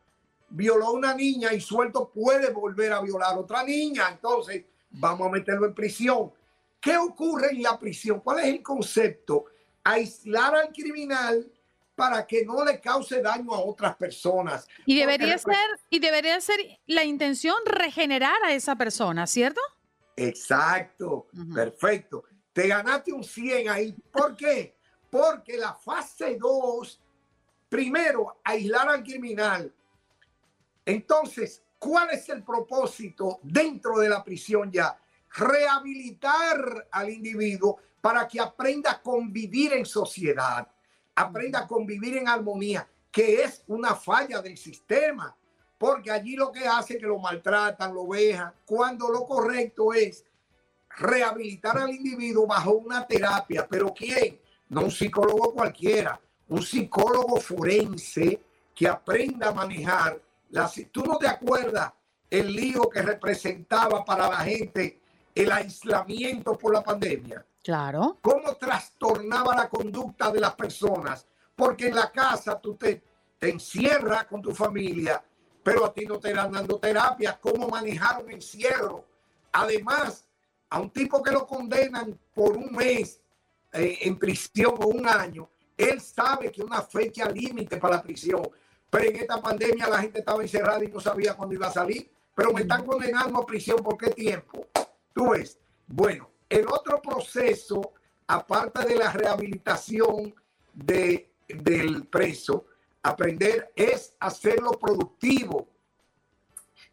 [0.49, 4.09] violó a una niña y suelto puede volver a violar a otra niña.
[4.11, 6.33] Entonces, vamos a meterlo en prisión.
[6.81, 8.21] ¿Qué ocurre en la prisión?
[8.21, 9.47] ¿Cuál es el concepto?
[9.83, 11.51] Aislar al criminal
[11.97, 14.69] para que no le cause daño a otras personas.
[14.85, 15.57] Y debería ser,
[15.89, 19.61] y debería ser la intención regenerar a esa persona, ¿cierto?
[20.15, 22.25] Exacto, perfecto.
[22.53, 23.93] Te ganaste un 100 ahí.
[24.13, 24.77] ¿Por qué?
[25.11, 27.01] Porque la fase 2,
[27.69, 29.73] primero, aislar al criminal.
[30.85, 34.99] Entonces, ¿cuál es el propósito dentro de la prisión ya?
[35.31, 40.67] Rehabilitar al individuo para que aprenda a convivir en sociedad,
[41.17, 45.37] aprenda a convivir en armonía, que es una falla del sistema
[45.79, 50.25] porque allí lo que hace es que lo maltratan, lo vejan, cuando lo correcto es
[50.89, 53.67] rehabilitar al individuo bajo una terapia.
[53.69, 54.41] ¿Pero quién?
[54.69, 58.41] No un psicólogo cualquiera, un psicólogo forense
[58.75, 60.21] que aprenda a manejar.
[60.51, 61.93] La, ¿Tú no te acuerdas
[62.31, 65.01] el lío que representaba para la gente
[65.35, 67.45] el aislamiento por la pandemia?
[67.67, 68.19] Claro.
[68.21, 71.27] cómo trastornaba la conducta de las personas,
[71.57, 73.03] porque en la casa tú te,
[73.41, 75.21] te encierra con tu familia,
[75.65, 79.05] pero a ti no te están dando terapia, cómo manejar un encierro.
[79.51, 80.29] Además,
[80.71, 83.21] a un tipo que lo condenan por un mes
[83.73, 88.49] eh, en prisión o un año, él sabe que una fecha límite para la prisión,
[88.89, 92.09] pero en esta pandemia la gente estaba encerrada y no sabía cuándo iba a salir,
[92.33, 94.69] pero me están condenando a prisión por qué tiempo.
[95.13, 97.95] Tú ves, bueno, el otro proceso,
[98.27, 100.35] aparte de la rehabilitación
[100.73, 102.67] de, del preso,
[103.03, 105.69] aprender es hacerlo productivo,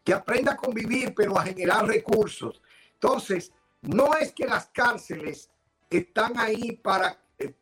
[0.02, 2.60] que aprenda a convivir, pero a generar recursos.
[2.94, 5.50] Entonces, no es que las cárceles
[5.88, 7.54] están ahí para eh,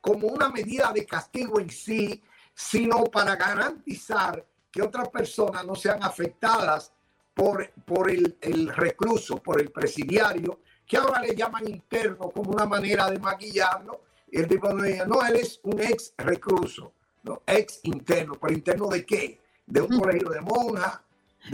[0.00, 2.22] como una medida de castigo en sí,
[2.54, 6.92] sino para garantizar que otras personas no sean afectadas
[7.34, 12.66] por, por el, el recluso, por el presidiario, que ahora le llaman interno como una
[12.66, 14.02] manera de maquillarlo.
[14.30, 16.92] Y el tipo no dice, no, él es un ex recluso,
[17.22, 18.34] no, ex interno.
[18.40, 19.40] ¿Pero interno de qué?
[19.66, 21.00] De un colegio de monjas.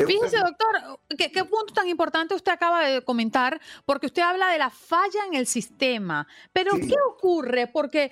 [0.07, 4.59] Fíjese, doctor, ¿qué, qué punto tan importante usted acaba de comentar, porque usted habla de
[4.59, 6.27] la falla en el sistema.
[6.53, 6.89] Pero, Sí.
[6.89, 7.67] ¿qué ocurre?
[7.69, 8.11] Porque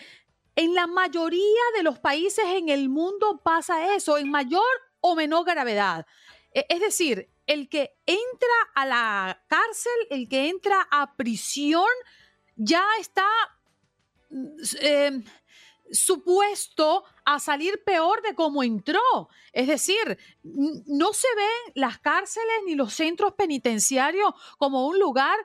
[0.55, 4.65] en la mayoría de los países en el mundo pasa eso, en mayor
[5.01, 6.07] o menor gravedad.
[6.57, 11.87] E- Es decir, el que entra a la cárcel, el que entra a prisión,
[12.57, 13.29] ya está
[14.81, 15.23] eh,
[15.92, 19.29] supuesto a salir peor de cómo entró.
[19.53, 25.37] Es decir, no se ven las cárceles ni los centros penitenciarios como un lugar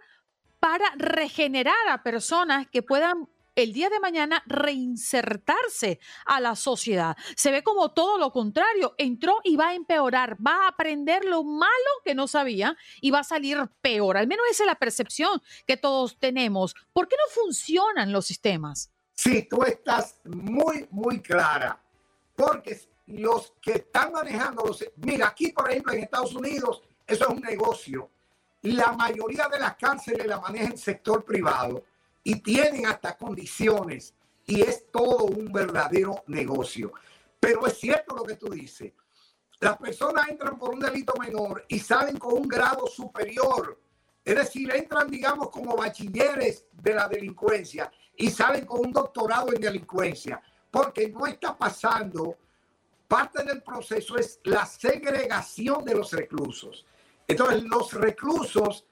[0.62, 3.28] para regenerar a personas que puedan
[3.64, 7.16] el día de mañana reinsertarse a la sociedad.
[7.36, 8.96] Se ve como todo lo contrario.
[8.98, 11.70] Entró y va a empeorar, va a aprender lo malo
[12.04, 14.18] que no sabía y va a salir peor.
[14.18, 16.76] Al menos esa es la percepción que todos tenemos.
[16.94, 18.92] ¿Por qué no funcionan los sistemas?
[19.14, 21.80] Sí, tú estás muy, muy clara.
[22.36, 24.84] Porque los que están manejando los...
[24.98, 28.10] Mira, aquí, por ejemplo, en Estados Unidos, eso es un negocio.
[28.64, 31.84] La mayoría de las cárceles la maneja el sector privado
[32.24, 34.14] y tienen hasta condiciones
[34.46, 36.94] y es todo un verdadero negocio.
[37.40, 38.94] Pero es cierto lo que tú dices.
[39.60, 43.80] Las personas entran por un delito menor y salen con un grado superior.
[44.24, 49.62] Es decir, entran, digamos, como bachilleres de la delincuencia y salen con un doctorado en
[49.62, 52.38] delincuencia, porque no está pasando.
[53.08, 56.86] Parte del proceso es la segregación de los reclusos.
[57.28, 58.86] Entonces, los reclusos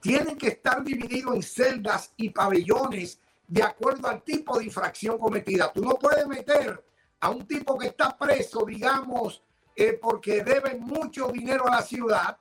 [0.00, 5.72] tienen que estar divididos en celdas y pabellones de acuerdo al tipo de infracción cometida.
[5.72, 6.84] Tú no puedes meter
[7.20, 9.42] a un tipo que está preso, digamos,
[9.74, 12.36] eh, porque debe mucho dinero a la ciudad,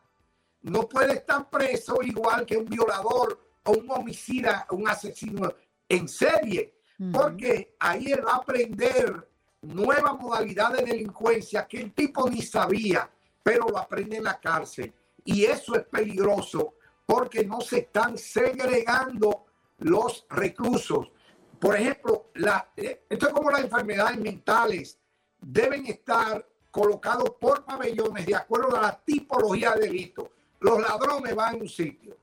[0.64, 5.54] no puede estar preso igual que un violador o un homicida, un asesino
[5.88, 6.74] en serie,
[7.12, 9.30] porque ahí él va a aprender
[9.62, 13.10] nueva modalidad de delincuencia que el tipo ni sabía,
[13.44, 14.94] pero lo aprende en la cárcel.
[15.24, 16.76] Y eso es peligroso
[17.08, 19.46] porque no se están segregando
[19.80, 21.10] los reclusos.
[21.58, 25.00] Por ejemplo, la, eh, esto es como las enfermedades mentales,
[25.40, 30.32] deben estar colocados por pabellones de acuerdo a la tipología de delito.
[30.60, 32.18] Los ladrones van a un sitio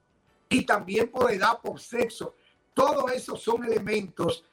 [0.51, 2.35] y también por edad, por sexo.
[2.75, 4.45] Todos esos son elementos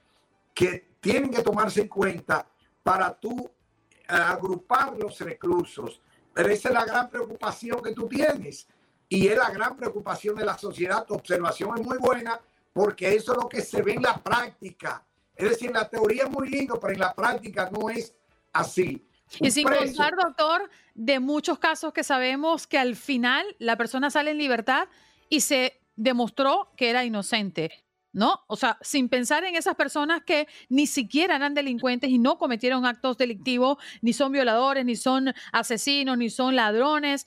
[0.53, 2.47] que tienen que tomarse en cuenta
[2.81, 3.51] para tú
[3.91, 6.01] eh, agrupar los reclusos.
[6.33, 8.65] Pero esa es la gran preocupación que tú tienes
[9.11, 11.05] y es la gran preocupación de la sociedad.
[11.05, 12.39] Tu observación es muy buena
[12.71, 15.03] porque eso es lo que se ve en la práctica.
[15.35, 18.15] Es decir, la teoría es muy lindo, pero en la práctica no es
[18.53, 19.05] así.
[19.41, 24.09] Y sin preso- contar, doctor, de muchos casos que sabemos que al final la persona
[24.09, 24.87] sale en libertad
[25.27, 28.39] y se demostró que era inocente, ¿no?
[28.47, 32.85] O sea, sin pensar en esas personas que ni siquiera eran delincuentes y no cometieron
[32.85, 37.25] actos delictivos, ni son violadores, ni son asesinos, ni son ladrones,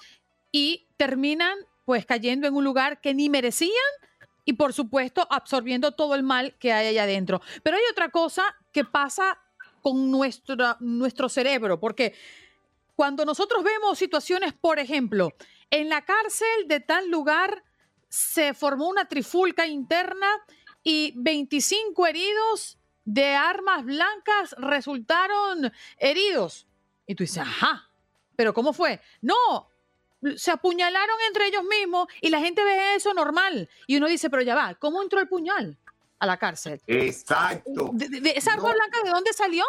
[0.50, 3.72] y terminan pues cayendo en un lugar que ni merecían
[4.44, 7.40] y por supuesto absorbiendo todo el mal que hay allá adentro.
[7.62, 8.42] Pero hay otra cosa
[8.72, 9.38] que pasa
[9.80, 12.14] con nuestra, nuestro cerebro, porque
[12.94, 15.32] cuando nosotros vemos situaciones, por ejemplo,
[15.70, 17.64] en la cárcel de tal lugar
[18.08, 20.26] se formó una trifulca interna
[20.82, 26.66] y 25 heridos de armas blancas resultaron heridos.
[27.06, 27.90] Y tú dices, ajá,
[28.36, 29.00] pero ¿cómo fue?
[29.20, 29.68] No,
[30.36, 33.68] se apuñalaron entre ellos mismos y la gente ve eso normal.
[33.86, 35.78] Y uno dice, pero ya va, ¿cómo entró el puñal
[36.18, 36.80] a la cárcel?
[36.86, 37.90] Exacto.
[37.92, 38.74] De- de- de- ¿Esa arma No.
[38.74, 39.64] blanca de dónde salió?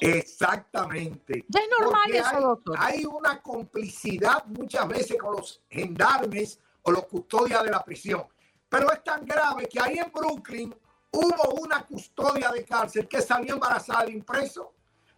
[0.00, 1.44] Exactamente.
[1.48, 2.76] Ya es normal Porque eso, hay, doctor.
[2.78, 8.24] hay una complicidad muchas veces con los gendarmes o los custodias de la prisión.
[8.68, 10.74] Pero es tan grave que ahí en Brooklyn
[11.12, 14.74] hubo una custodia de cárcel que salió embarazada de impreso.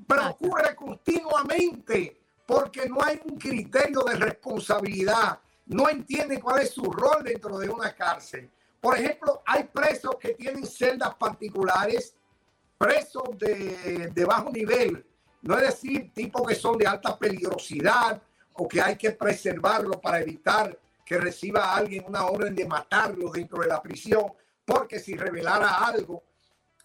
[0.08, 2.20] pero ocurre continuamente
[2.88, 7.94] no hay un criterio de responsabilidad, no entienden cuál es su rol dentro de una
[7.94, 8.50] cárcel.
[8.80, 12.14] Por ejemplo, hay presos que tienen celdas particulares,
[12.76, 15.04] presos de, de bajo nivel,
[15.42, 18.20] no es decir, tipos que son de alta peligrosidad
[18.54, 23.60] o que hay que preservarlo para evitar que reciba alguien una orden de matarlo dentro
[23.60, 24.32] de la prisión,
[24.64, 26.22] porque si revelara algo,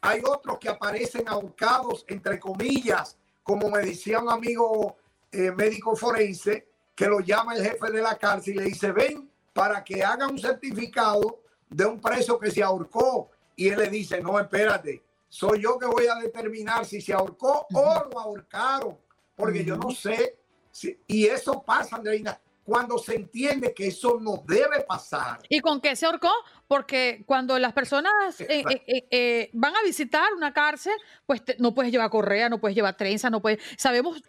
[0.02, 4.97] hay otros que aparecen ahorcados, entre comillas, como me decía un amigo
[5.32, 9.30] eh, médico forense, que lo llama el jefe de la cárcel y le dice, ven
[9.53, 13.30] para que haga un certificado de un preso que se ahorcó.
[13.55, 17.67] Y él le dice, no, espérate, soy yo que voy a determinar si se ahorcó
[17.73, 18.97] o lo ahorcaron,
[19.36, 20.36] porque yo no sé.
[20.71, 22.39] si- y eso pasa, Andreina,
[22.70, 25.39] cuando se entiende que eso no debe pasar.
[25.49, 26.32] ¿Y con qué se ahorcó?
[26.67, 30.93] Porque cuando las personas eh, eh, eh, van a visitar una cárcel,
[31.26, 33.59] pues te- no puedes llevar correa, no puedes llevar trenza, no puedes.
[33.76, 34.22] Sabemos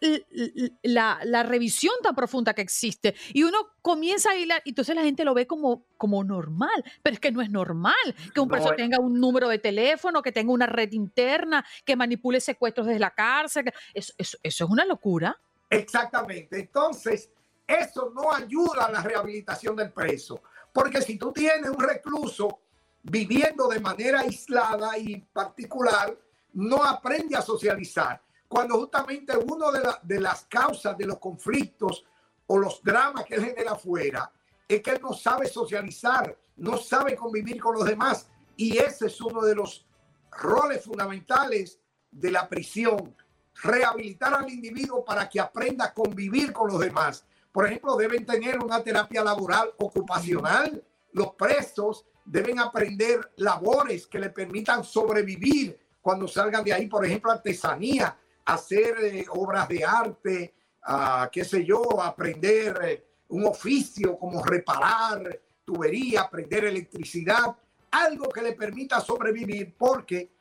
[0.82, 3.14] la, la revisión tan profunda que existe.
[3.34, 6.82] Y uno comienza a hilar, y entonces la gente lo ve como, como normal.
[7.02, 7.94] Pero es que no es normal
[8.32, 11.94] que un No, preso tenga un número de teléfono, que tenga una red interna, que
[11.94, 13.64] manipule secuestros desde la cárcel.
[13.64, 15.38] que- Eso, eso, eso es una locura.
[15.68, 16.58] Exactamente.
[16.58, 17.28] Entonces,
[17.70, 20.42] eso no ayuda a la rehabilitación del preso.
[20.72, 22.60] Porque si tú tienes un recluso
[23.02, 26.16] viviendo de manera aislada y particular,
[26.52, 28.20] no aprende a socializar.
[28.48, 32.04] Cuando justamente una de, de las causas de los conflictos
[32.46, 34.30] o los dramas que él genera afuera
[34.66, 38.28] es que él no sabe socializar, no sabe convivir con los demás.
[38.56, 39.86] Y ese es uno de los
[40.30, 43.14] roles fundamentales de la prisión,
[43.62, 47.24] rehabilitar al individuo para que aprenda a convivir con los demás.
[47.52, 50.82] Por ejemplo, deben tener una terapia laboral ocupacional.
[51.12, 57.30] Los presos deben aprender labores que le permitan sobrevivir cuando salgan de ahí, por ejemplo,
[57.30, 64.42] artesanía, hacer eh, obras de arte, ah, qué sé yo, aprender eh, un oficio como
[64.42, 67.54] reparar tubería, aprender electricidad,
[67.90, 70.32] algo que le permita sobrevivir, porque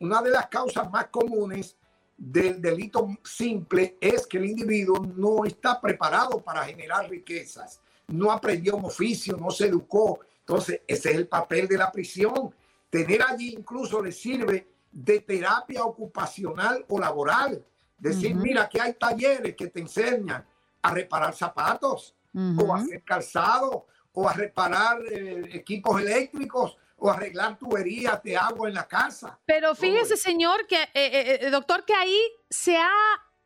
[0.00, 1.76] una de las causas más comunes
[2.24, 8.76] del delito simple es que el individuo no está preparado para generar riquezas, no aprendió
[8.76, 10.20] un oficio, no se educó.
[10.38, 12.54] Entonces, ese es el papel de la prisión.
[12.88, 17.64] Tener allí incluso le sirve de terapia ocupacional o laboral.
[17.98, 18.44] Decir, Ujú.
[18.44, 20.46] mira, que hay talleres que te enseñan
[20.80, 22.14] a reparar zapatos
[22.56, 28.68] o a hacer calzado o a reparar eh, equipos eléctricos o arreglar tuberías de agua
[28.68, 29.36] en la casa.
[29.44, 32.16] Pero fíjese, señor, que, eh, eh, eh, doctor, que ahí
[32.48, 32.88] se ha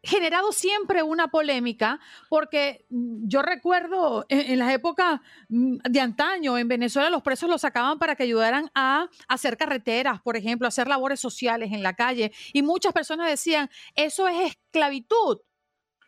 [0.02, 1.98] generado siempre una polémica,
[2.28, 7.62] porque yo recuerdo en, en las épocas mm, de antaño en Venezuela los presos los
[7.62, 12.32] sacaban para que ayudaran a hacer carreteras, por ejemplo, hacer labores sociales en la calle,
[12.52, 15.38] y muchas personas decían, eso es esclavitud,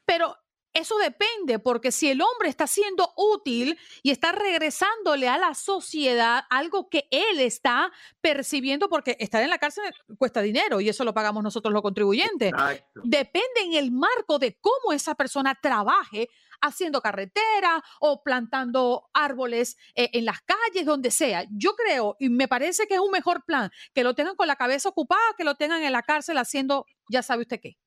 [0.05, 0.36] pero
[0.79, 6.45] eso depende, porque si el hombre está siendo útil y está regresándole a la sociedad
[6.51, 9.85] algo que él está percibiendo, porque estar en la cárcel
[10.16, 12.51] cuesta dinero y eso lo pagamos nosotros los contribuyentes.
[12.51, 13.01] Exacto.
[13.05, 16.29] Depende en el marco de cómo esa persona trabaje
[16.61, 21.45] haciendo carretera o plantando árboles eh, en las calles, donde sea.
[21.51, 24.57] Yo creo, y me parece que es un mejor plan, que lo tengan con la
[24.57, 27.79] cabeza ocupada, que lo tengan en la cárcel haciendo, ya sabe usted qué.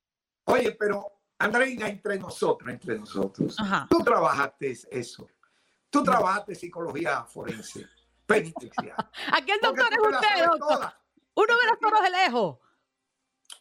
[0.46, 3.88] Oye, pero Andreina, entre nosotros, entre nosotros, Ajá.
[3.89, 5.28] tú trabajaste eso.
[5.89, 7.86] Tú trabajaste psicología forense,
[8.26, 8.96] penitenciaria.
[9.34, 10.94] Aquí el Porque doctor es usted, doctor.
[11.34, 12.58] Uno ve los toros de lejos.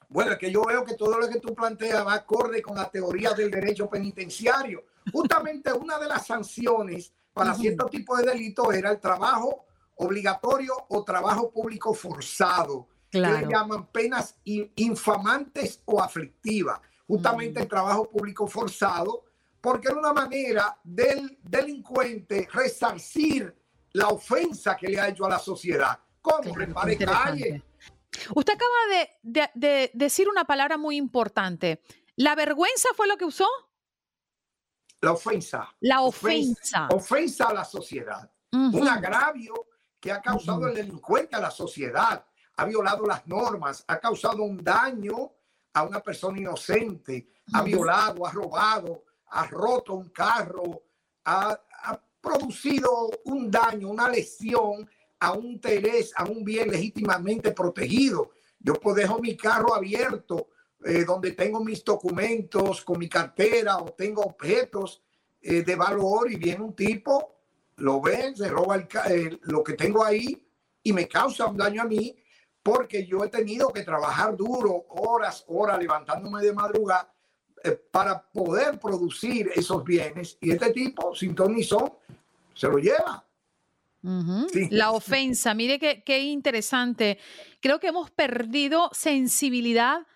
[0.09, 2.91] Bueno, es que yo veo que todo lo que tú planteas va acorde con la
[2.91, 4.85] teoría del derecho penitenciario.
[5.13, 9.67] Justamente una de las sanciones para cierto tipo de delito era el trabajo
[9.97, 13.47] obligatorio o trabajo público forzado, que Claro.
[13.47, 16.81] le llaman penas in- infamantes o aflictivas.
[17.11, 19.25] Justamente el trabajo público forzado,
[19.61, 23.53] porque era una manera del delincuente resarcir
[23.93, 25.99] la ofensa que le ha hecho a la sociedad.
[26.23, 26.55] ¿Cómo?
[26.55, 27.63] Repare calle.
[28.35, 31.83] Usted acaba de, de- de decir una palabra muy importante.
[32.17, 33.47] ¿La vergüenza fue lo que usó?
[35.01, 35.75] La ofensa.
[35.81, 36.89] La ofensa.
[36.93, 38.31] Ofensa a la sociedad.
[38.53, 39.55] Un agravio
[39.99, 42.25] que ha causado el delincuente a la sociedad.
[42.57, 45.33] Ha violado las normas, ha causado un daño
[45.73, 50.83] a una persona inocente, ha violado, ha robado, ha roto un carro,
[51.25, 54.89] ha, ha producido un daño, una lesión
[55.21, 58.31] a un interés, a un bien legítimamente protegido.
[58.59, 60.49] Yo pues, dejo mi carro abierto
[60.85, 65.03] eh, donde tengo mis documentos con mi cartera o tengo objetos
[65.43, 67.37] eh, de valor y viene un tipo,
[67.77, 70.47] lo ve, se roba el eh, lo que tengo ahí
[70.83, 72.17] y me causa un daño a mí,
[72.63, 77.13] porque yo he tenido que trabajar duro, horas, horas, levantándome de madrugada
[77.65, 80.37] eh, para poder producir esos bienes.
[80.41, 81.93] Y este tipo, sin ton ni son,
[82.55, 83.27] se lo lleva.
[84.53, 84.69] Sí.
[84.71, 87.19] La ofensa, mire qué, qué interesante.
[87.61, 90.07] Creo que hemos perdido sensibilidad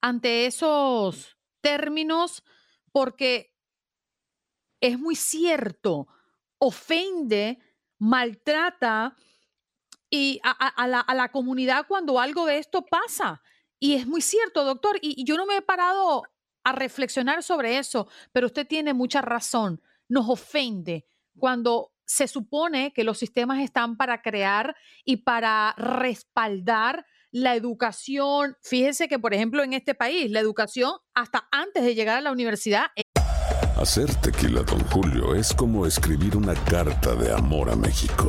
[0.00, 2.42] ante esos términos
[2.90, 3.54] porque
[4.80, 6.08] es muy cierto,
[6.58, 7.58] ofende,
[7.98, 9.16] maltrata
[10.14, 13.42] y a, la, comunidad cuando algo de esto pasa.
[13.80, 16.22] Y es muy cierto, doctor, y, y yo no me he parado
[16.62, 19.82] a reflexionar sobre eso, pero usted tiene mucha razón.
[20.08, 21.04] Nos ofende
[21.36, 28.56] cuando se supone que los sistemas están para crear y para respaldar la educación.
[28.62, 32.30] Fíjese que, por ejemplo, en este país, la educación hasta antes de llegar a la
[32.30, 32.86] universidad
[33.76, 38.28] Hacer tequila, Don Julio, es como escribir una carta de amor a México.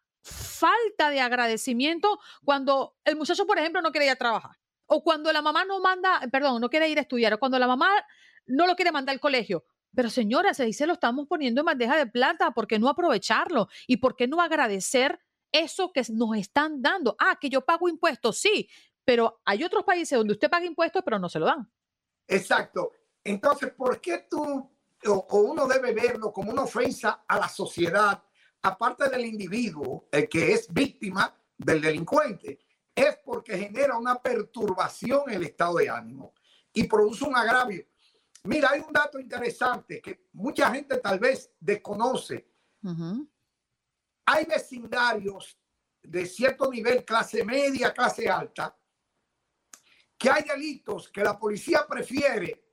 [0.23, 4.57] falta de agradecimiento cuando el muchacho, por ejemplo, no quiere ir a trabajar.
[4.85, 7.33] O cuando la mamá no manda, perdón, no quiere ir a estudiar.
[7.33, 7.89] O cuando la mamá
[8.45, 9.63] no lo quiere mandar al colegio.
[9.95, 12.51] Pero señora, se dice lo estamos poniendo en bandeja de plata.
[12.51, 13.67] ¿Por qué no aprovecharlo?
[13.87, 15.19] ¿Y por qué no agradecer
[15.51, 17.15] eso que nos están dando?
[17.19, 18.69] Ah, que yo pago impuestos, sí.
[19.03, 21.69] Pero hay otros países donde usted paga impuestos, pero no se lo dan.
[22.27, 22.91] Exacto.
[23.23, 24.69] Entonces, ¿por qué tú
[25.07, 28.23] o, o uno debe verlo como una ofensa a la sociedad,
[28.61, 32.59] aparte del individuo el que es víctima del delincuente?
[32.93, 36.33] Es porque genera una perturbación en el estado de ánimo
[36.73, 37.85] y produce un agravio.
[38.43, 42.47] Mira, hay un dato interesante que mucha gente tal vez desconoce.
[44.25, 45.57] Hay vecindarios
[46.01, 48.75] de cierto nivel, clase media, clase alta,
[50.17, 52.63] que hay delitos que la policía prefiere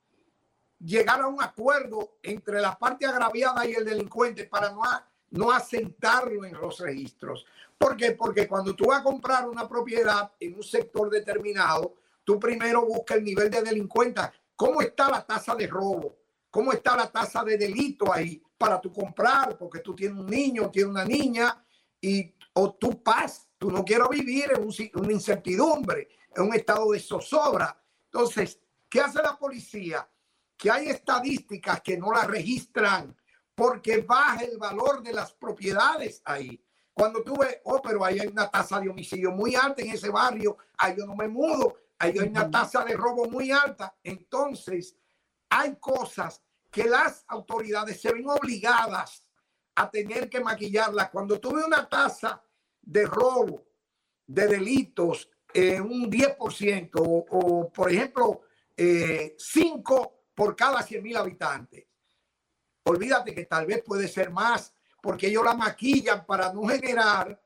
[0.78, 4.82] llegar a un acuerdo entre la parte agraviada y el delincuente para no,
[5.31, 7.45] no asentarlo en los registros.
[7.76, 8.12] ¿Por qué?
[8.12, 13.18] Porque cuando tú vas a comprar una propiedad en un sector determinado, tú primero buscas
[13.18, 14.33] el nivel de delincuencia.
[14.57, 16.16] ¿Cómo está la tasa de robo?
[16.51, 19.57] ¿Cómo está la tasa de delito ahí para tú comprar?
[19.57, 21.64] Porque tú tienes un niño, tienes una niña
[22.01, 26.91] y o tú paz, tú no quieres vivir en un una incertidumbre, en un estado
[26.91, 27.81] de zozobra.
[28.07, 28.59] Entonces,
[28.89, 30.09] ¿qué hace la policía?
[30.57, 33.16] Que hay estadísticas que no las registran
[33.59, 36.62] porque baja el valor de las propiedades ahí.
[36.94, 40.11] Cuando tú ves, oh, pero ahí hay una tasa de homicidio muy alta en ese
[40.11, 43.96] barrio, ahí yo no me mudo, ahí hay una tasa de robo muy alta.
[44.04, 44.96] Entonces,
[45.48, 46.40] hay cosas
[46.70, 49.24] que las autoridades se ven obligadas
[49.74, 51.11] a tener que maquillarlas.
[51.11, 52.40] Cuando tuve una tasa
[52.80, 53.64] de robo,
[54.24, 58.42] de delitos, un 10%, o, o, por ejemplo,
[59.36, 61.88] 5 por cada 100 mil habitantes.
[62.89, 67.41] Olvídate que tal vez puede ser más, porque ellos la maquillan para no generar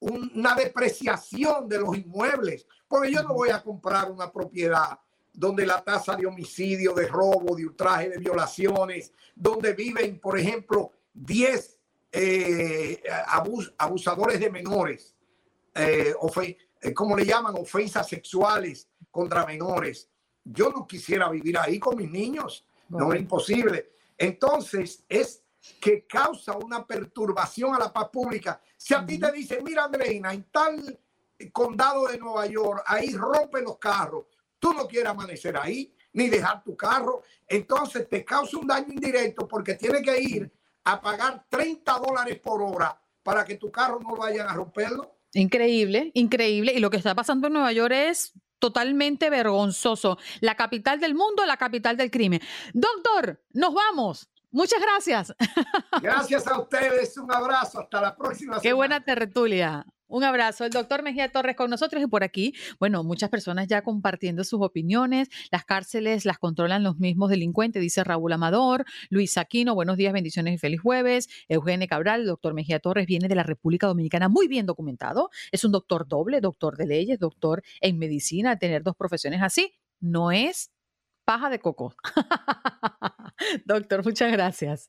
[0.00, 2.66] un- una depreciación de los inmuebles.
[2.88, 4.98] Porque yo no voy a comprar una propiedad
[5.32, 10.92] donde la tasa de homicidio, de robo, de ultraje, de violaciones, donde viven, por ejemplo,
[11.12, 11.78] 10
[12.12, 15.14] eh, abus- abusadores de menores,
[15.74, 16.14] eh,
[16.80, 17.54] eh, ¿cómo le llaman?
[17.58, 20.08] Ofensas sexuales contra menores.
[20.44, 23.90] Yo no quisiera vivir ahí con mis niños, no es imposible.
[24.16, 25.42] Entonces, es
[25.80, 28.60] que causa una perturbación a la paz pública.
[28.76, 30.98] Si a ti te dicen, mira, Andreina, en tal
[31.52, 34.26] condado de Nueva York, ahí rompen los carros,
[34.58, 39.46] tú no quieres amanecer ahí, ni dejar tu carro, entonces te causa un daño indirecto
[39.46, 40.50] porque tienes que ir
[40.84, 45.18] a pagar 30 dólares por hora para que tu carro no vayan a romperlo.
[45.34, 46.72] Increíble, increíble.
[46.72, 50.18] Y lo que está pasando en Nueva York es totalmente vergonzoso.
[50.40, 52.40] La capital del mundo, la capital del crimen.
[52.72, 54.28] Doctor, nos vamos.
[54.50, 55.34] Muchas gracias.
[56.02, 58.76] Gracias a ustedes, un abrazo, hasta la próxima Qué semana.
[58.76, 59.84] buena tertulia.
[60.08, 60.64] Un abrazo.
[60.64, 64.60] El doctor Mejía Torres con nosotros y por aquí, bueno, muchas personas ya compartiendo sus
[64.62, 65.28] opiniones.
[65.50, 68.84] Las cárceles las controlan los mismos delincuentes, dice Raúl Amador.
[69.10, 71.28] Luis Aquino, buenos días, bendiciones y feliz jueves.
[71.48, 75.30] Eugene Cabral, el doctor Mejía Torres viene de la República Dominicana, muy bien documentado.
[75.50, 78.58] Es un doctor doble, doctor de leyes, doctor en medicina.
[78.58, 80.70] Tener dos profesiones así no es
[81.24, 81.94] paja de coco.
[83.64, 84.88] doctor, muchas gracias.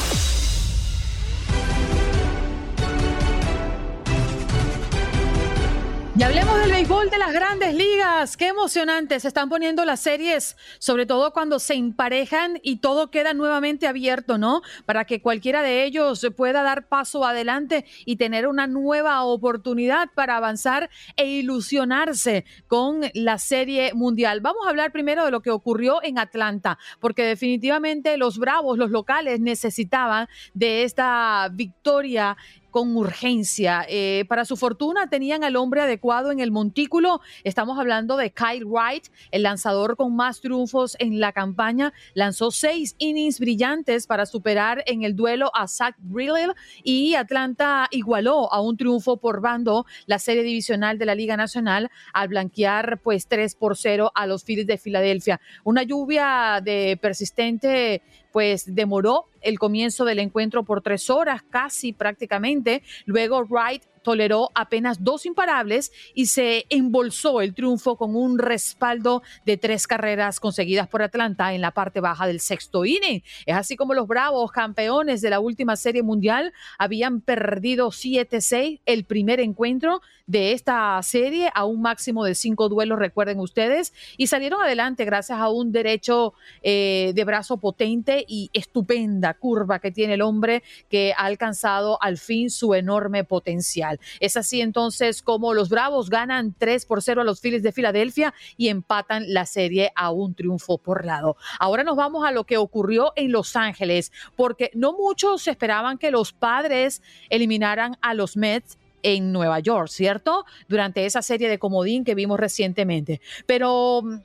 [6.21, 8.37] Y hablemos del béisbol de las grandes ligas.
[8.37, 13.33] Qué emocionante se están poniendo las series, sobre todo cuando se emparejan y todo queda
[13.33, 14.61] nuevamente abierto, ¿no?
[14.85, 20.37] Para que cualquiera de ellos pueda dar paso adelante y tener una nueva oportunidad para
[20.37, 24.41] avanzar e ilusionarse con la serie mundial.
[24.41, 28.91] Vamos a hablar primero de lo que ocurrió en Atlanta, porque definitivamente los Bravos, los
[28.91, 32.37] locales, necesitaban de esta victoria
[32.71, 33.85] con urgencia.
[33.87, 37.21] Eh, para su fortuna tenían al hombre adecuado en el montículo.
[37.43, 41.93] Estamos hablando de Kyle Wright, el lanzador con más triunfos en la campaña.
[42.13, 48.51] Lanzó seis innings brillantes para superar en el duelo a Zach Briller y Atlanta igualó
[48.51, 53.27] a un triunfo por bando la serie divisional de la Liga Nacional al blanquear pues
[53.27, 55.41] 3 por 0 a los Phillies de Filadelfia.
[55.63, 58.01] Una lluvia de persistente
[58.31, 62.83] pues demoró el comienzo del encuentro por tres horas, casi prácticamente.
[63.05, 69.57] Luego Wright toleró apenas dos imparables y se embolsó el triunfo con un respaldo de
[69.57, 73.23] tres carreras conseguidas por Atlanta en la parte baja del sexto inning.
[73.45, 79.05] Es así como los Bravos, campeones de la última serie mundial, habían perdido 7-6 el
[79.05, 84.61] primer encuentro de esta serie a un máximo de cinco duelos, recuerden ustedes, y salieron
[84.61, 86.33] adelante gracias a un derecho
[86.63, 92.17] eh, de brazo potente y estupenda curva que tiene el hombre que ha alcanzado al
[92.17, 93.99] fin su enorme potencial.
[94.19, 98.33] Es así entonces como los Bravos ganan 3 por 0 a los Phillies de Filadelfia
[98.57, 101.37] y empatan la serie a un triunfo por lado.
[101.59, 106.11] Ahora nos vamos a lo que ocurrió en Los Ángeles, porque no muchos esperaban que
[106.11, 110.45] los padres eliminaran a los Mets en Nueva York, ¿cierto?
[110.67, 113.21] Durante esa serie de comodín que vimos recientemente.
[113.45, 114.19] Pero mm,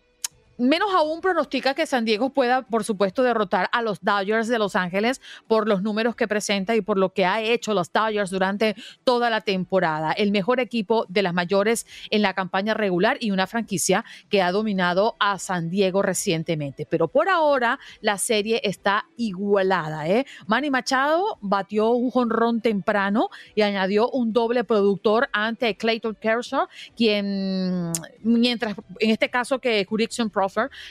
[0.59, 4.77] menos aún pronostica que San Diego pueda, por supuesto, derrotar a los Dodgers de Los
[4.77, 8.77] Ángeles por los números que presenta y por lo que ha hecho los Dodgers durante
[9.05, 10.13] toda la temporada.
[10.13, 14.53] El mejor equipo de las mayores en la campaña regular y una franquicia que ha
[14.53, 16.87] dominado a San Diego recientemente.
[16.89, 20.09] Pero por ahora la serie está igualada.
[20.09, 20.27] ¿eh?
[20.47, 27.93] Manny Machado batió un jonrón temprano y añadió un doble productor ante Clayton Kershaw, quien,
[28.23, 30.31] mientras en este caso que Jurickson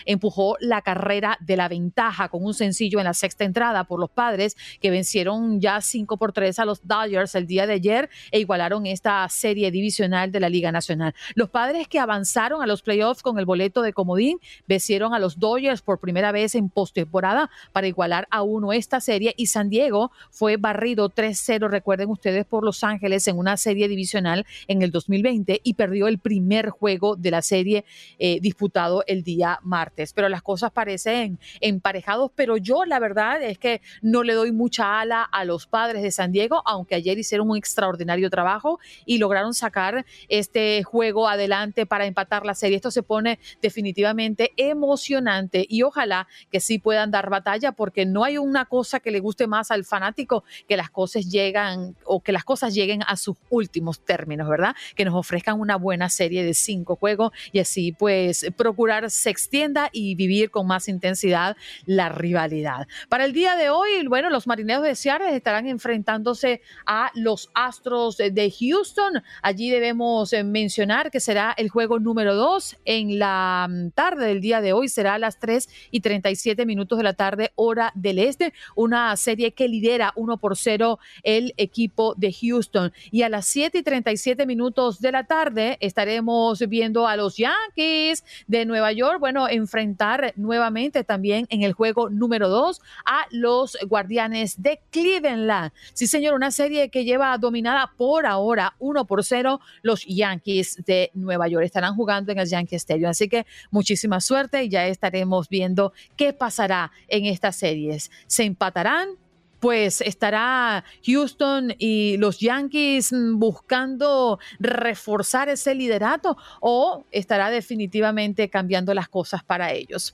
[0.06, 4.10] Empujó la carrera de la ventaja con un sencillo en la sexta entrada por los
[4.10, 8.39] padres que vencieron ya 5 por 3 a los Dodgers el día de ayer e
[8.39, 11.14] igualaron esta serie divisional de la Liga Nacional.
[11.36, 15.39] Los padres que avanzaron a los playoffs con el boleto de comodín vencieron a los
[15.39, 20.12] Dodgers por primera vez en postemporada para igualar a uno esta serie y San Diego
[20.32, 25.62] fue barrido 3-0, recuerden ustedes, por Los Ángeles en una serie divisional en el 2020
[25.64, 27.86] y perdió el primer juego de la serie
[28.20, 30.14] eh, disputado el día martes.
[30.14, 35.00] Pero las cosas parecen emparejados, pero yo la verdad es que no le doy mucha
[35.00, 39.54] ala a los padres de San Diego, aunque ayer hicieron un extraordinario trabajo y lograron
[39.54, 42.78] sacar este juego adelante para empatar la serie.
[42.78, 48.38] Esto se pone definitivamente emocionante y ojalá que sí puedan dar batalla porque no hay
[48.38, 52.43] una cosa que le guste más al fanático que las cosas llegan o que las
[52.43, 54.76] cosas lleguen a sus últimos términos, ¿verdad?
[54.96, 60.15] Que nos ofrezcan una buena serie de cinco juegos y así pues procurar extienda y
[60.15, 62.88] vivir con más intensidad la rivalidad.
[63.09, 68.17] Para el día de hoy, bueno, los marineros de Seattle estarán enfrentándose a los Astros
[68.17, 69.21] de Houston.
[69.41, 74.39] Allí debemos eh, mencionar que será el juego número dos en la mm, tarde del
[74.39, 74.88] día de hoy.
[74.88, 78.53] Será a las 3 y 37 minutos de la tarde, hora del este.
[78.75, 82.93] Una serie que lidera 1 por 0 el equipo de Houston.
[83.11, 88.23] Y a las 7 y 37 minutos de la tarde estaremos viendo a los Yankees
[88.47, 94.61] de Nueva York, bueno, enfrentar nuevamente también en el juego número 2 a los Guardianes
[94.61, 95.71] de Cleveland.
[95.95, 101.09] Sí, señor, una serie que lleva dominada por ahora 1 por 0 los Yankees de
[101.15, 101.65] Nueva York.
[101.65, 103.09] Estarán jugando en el Yankee Stadium.
[103.09, 108.11] Así que muchísima suerte y ya estaremos viendo qué pasará en estas series.
[108.28, 109.24] ¿Se empatarán?
[109.66, 118.93] Pues estará Houston y los Yankees mm, buscando reforzar ese liderato o estará definitivamente cambiando
[118.93, 120.13] las cosas para ellos.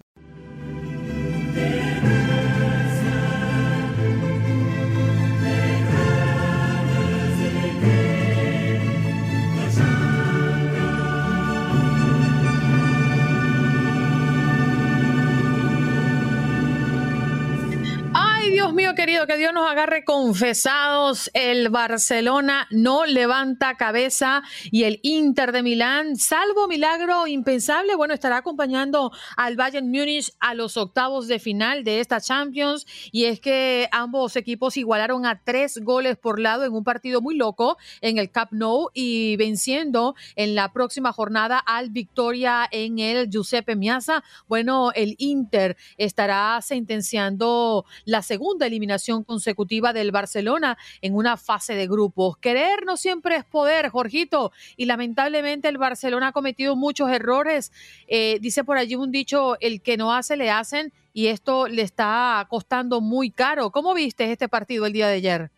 [18.74, 21.30] Mío querido, que Dios nos agarre confesados.
[21.34, 28.38] El Barcelona no levanta cabeza y el Inter de Milán, salvo milagro impensable, bueno, estará
[28.38, 32.86] acompañando al Bayern Múnich a los octavos de final de esta Champions.
[33.11, 37.36] Y es que ambos equipos igualaron a tres goles por lado en un partido muy
[37.36, 43.30] loco en el Camp Nou y venciendo en la próxima jornada al Victoria en el
[43.30, 44.24] Giuseppe Miazza.
[44.47, 51.88] Bueno, el Inter estará sentenciando la segunda eliminación consecutiva del Barcelona en una fase de
[51.88, 52.38] grupos.
[52.38, 57.72] Querer no siempre es poder, Jorgito, y lamentablemente el Barcelona ha cometido muchos errores.
[58.07, 61.82] Eh, dice por allí un dicho, el que no hace le hacen y esto le
[61.82, 63.72] está costando muy caro.
[63.72, 65.51] ¿Cómo viste este partido el día de ayer?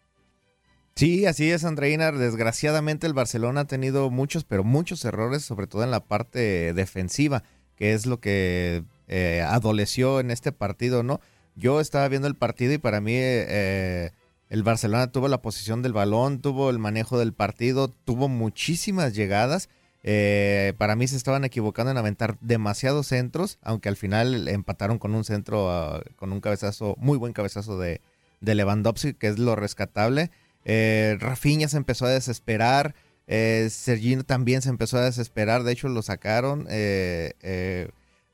[0.96, 2.12] Sí, así es, Andreina.
[2.12, 7.44] Desgraciadamente el Barcelona ha tenido muchos, pero muchos errores, sobre todo en la parte defensiva,
[7.76, 11.20] que es lo que eh, adoleció en este partido, ¿no?
[11.56, 14.12] Yo estaba viendo el partido y para mí eh,
[14.50, 19.70] el Barcelona tuvo la posición del balón, tuvo el manejo del partido, tuvo muchísimas llegadas.
[20.04, 25.16] Eh, para mí se estaban equivocando en aventar demasiados centros, aunque al final empataron con
[25.16, 28.02] un centro, ah, con un cabezazo, muy buen cabezazo de,
[28.42, 30.30] de Lewandowski, que es lo rescatable.
[30.66, 32.96] Eh, Rafinha se empezó a desesperar.
[33.28, 35.64] Eh, Sergino también se empezó a desesperar.
[35.64, 36.68] De hecho, lo sacaron.
[36.70, 37.90] Eh,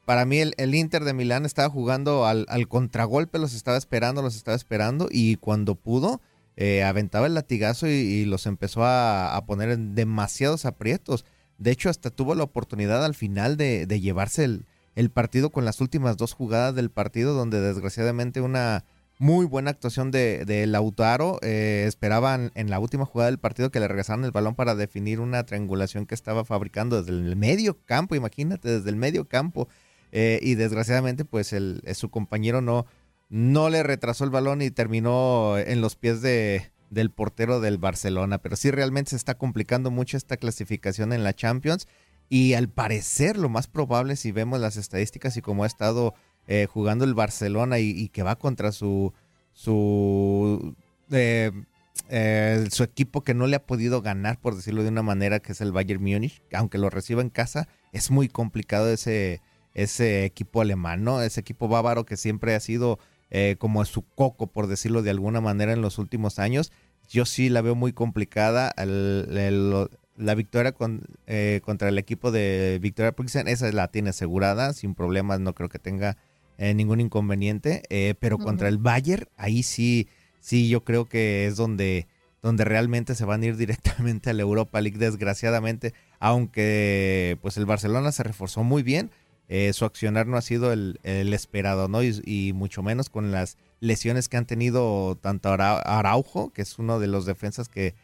[0.10, 4.36] para mí, el, Inter de Milán estaba jugando al, al contragolpe, los estaba esperando, los
[4.36, 5.07] estaba esperando.
[5.12, 6.20] Y cuando pudo,
[6.55, 11.26] eh, aventaba el latigazo y, los empezó a, a poner en demasiados aprietos.
[11.60, 15.64] De hecho, hasta tuvo la oportunidad al final de, de llevarse el, el partido con
[15.64, 18.86] las últimas dos jugadas del partido, donde desgraciadamente una
[19.20, 21.38] muy buena actuación de, de Lautaro.
[21.43, 25.20] eh, esperaban en la última jugada del partido que le regresaran el balón para definir
[25.20, 29.68] una triangulación que estaba fabricando desde el medio campo, imagínate, desde el medio campo.
[30.12, 32.86] Eh, y desgraciadamente, pues el, eh, su compañero no,
[33.30, 38.39] no le retrasó el balón y terminó en los pies de, del portero del Barcelona.
[38.39, 41.88] Pero sí, realmente se está complicando mucho esta clasificación en la Champions.
[42.30, 46.14] Y al parecer, lo más probable, si vemos las estadísticas y cómo ha estado
[46.47, 49.14] eh, jugando el Barcelona y, que va contra su,
[49.51, 50.76] su,
[51.10, 55.62] su equipo que no le ha podido ganar, por decirlo de una manera, que es
[55.62, 59.41] el Bayern Múnich, aunque lo reciba en casa, es muy complicado ese,
[59.74, 61.22] ese equipo alemán, ¿no?
[61.22, 62.99] Ese equipo bávaro que siempre ha sido
[63.32, 66.72] eh, como su coco, por decirlo de alguna manera, en los últimos años.
[67.09, 68.74] Yo sí la veo muy complicada.
[68.78, 74.09] El- el- la victoria con- eh, contra el equipo de Victoria Pilsen, esa la tiene
[74.09, 76.17] asegurada, sin problemas, no creo que tenga
[76.57, 77.84] eh, ningún inconveniente.
[77.89, 80.09] eh, pero contra el Bayern, ahí sí,
[80.41, 82.07] sí, yo creo que es donde,
[82.41, 83.55] donde realmente se van a ir
[84.17, 89.11] directamente a la Europa League, desgraciadamente, aunque pues el Barcelona se reforzó muy bien,
[89.50, 92.04] eh, su accionar no ha sido el, el esperado, ¿no?
[92.04, 96.80] Y, y mucho menos con las lesiones que han tenido tanto Ara- Araujo, que es
[96.80, 97.95] uno de los defensas que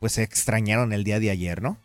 [0.00, 1.78] pues se extrañaron el día de ayer, ¿no?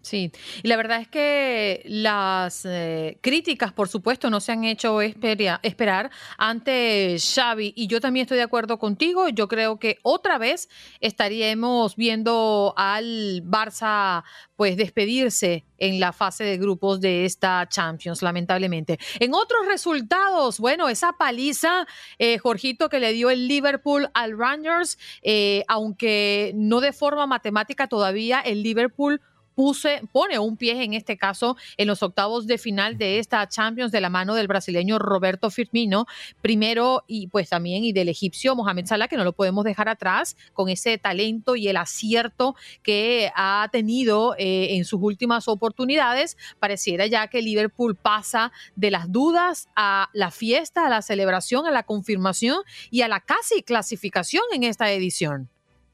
[0.00, 0.30] Sí,
[0.62, 6.10] y la verdad es que las eh, críticas, por supuesto, no se han hecho esperar
[6.38, 9.28] ante Xavi y yo también estoy de acuerdo contigo.
[9.28, 10.68] Yo creo que otra vez
[11.00, 14.22] estaríamos viendo al Barça
[14.54, 18.98] pues despedirse en la fase de grupos de esta Champions, lamentablemente.
[19.18, 21.86] En otros resultados, bueno, esa paliza,
[22.18, 27.88] eh, Jorgito, que le dio el Liverpool al Rangers, eh, aunque no de forma matemática
[27.88, 29.20] todavía, el Liverpool
[29.58, 33.90] puse, pone un pie en este caso en los octavos de final de esta Champions
[33.90, 36.06] de la mano del brasileño Roberto Firmino,
[36.40, 40.36] primero y pues también y del egipcio Mohamed Salah, que no lo podemos dejar atrás
[40.52, 42.54] con ese talento y el acierto
[42.84, 46.36] que ha tenido eh, en sus últimas oportunidades.
[46.60, 51.72] Pareciera ya que Liverpool pasa de las dudas a la fiesta, a la celebración, a
[51.72, 52.58] la confirmación
[52.92, 55.50] y a la casi clasificación en esta edición.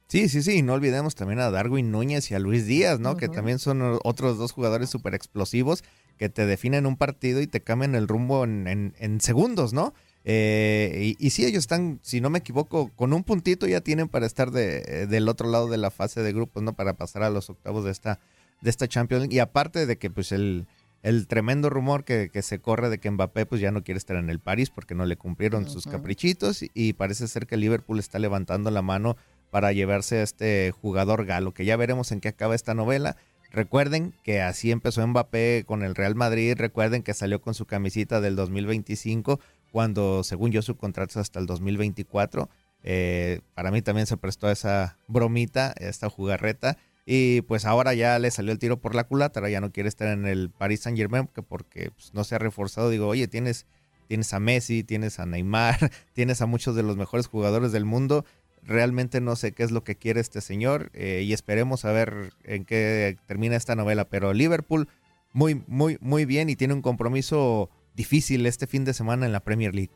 [0.09, 3.17] Sí, sí, sí, no olvidemos también a Darwin Núñez y a Luis Díaz, ¿no?
[3.17, 5.83] Que también son otros dos jugadores súper explosivos
[6.19, 9.95] que te definen un partido y te cambian el rumbo en, en- en segundos, ¿no?
[10.27, 14.09] Eh, y, y sí, ellos están, si no me equivoco, con un puntito ya tienen
[14.09, 16.75] para estar de, eh, del otro lado de la fase de grupos, ¿no?
[16.75, 18.21] Para pasar a los octavos de esta,
[18.61, 19.35] de esta Champions League.
[19.37, 20.67] Y aparte de que, pues, el,
[21.03, 24.17] el tremendo rumor que, que se corre de que Mbappé, pues, ya no quiere estar
[24.17, 27.99] en el París porque no le cumplieron sus caprichitos y, y parece ser que Liverpool
[27.99, 29.17] está levantando la mano
[29.55, 33.15] para llevarse a este jugador galo, que ya veremos en qué acaba esta novela.
[33.53, 38.21] Recuerden que así empezó Mbappé con el Real Madrid, recuerden que salió con su camisita
[38.21, 39.39] del 2025
[39.71, 42.51] cuando según yo su contrato es hasta el 2024.
[42.83, 46.77] Eh, para mí también se prestó esa bromita, esta jugarreta.
[47.07, 49.89] Y pues ahora ya le salió el tiro por la culata, ahora ya no quiere
[49.89, 52.91] estar en el Paris Saint Germain porque pues, no se ha reforzado.
[52.91, 53.67] Digo, oye, tienes,
[54.09, 58.25] tienes a Messi, tienes a Neymar, tienes a muchos de los mejores jugadores del mundo.
[58.65, 62.33] Realmente no sé qué es lo que quiere este señor eh, y esperemos a ver
[62.45, 64.09] en qué termina esta novela.
[64.09, 64.89] Pero Liverpool
[65.33, 69.41] muy, muy, muy bien y tiene un compromiso difícil este fin de semana en la
[69.41, 69.91] Premier League.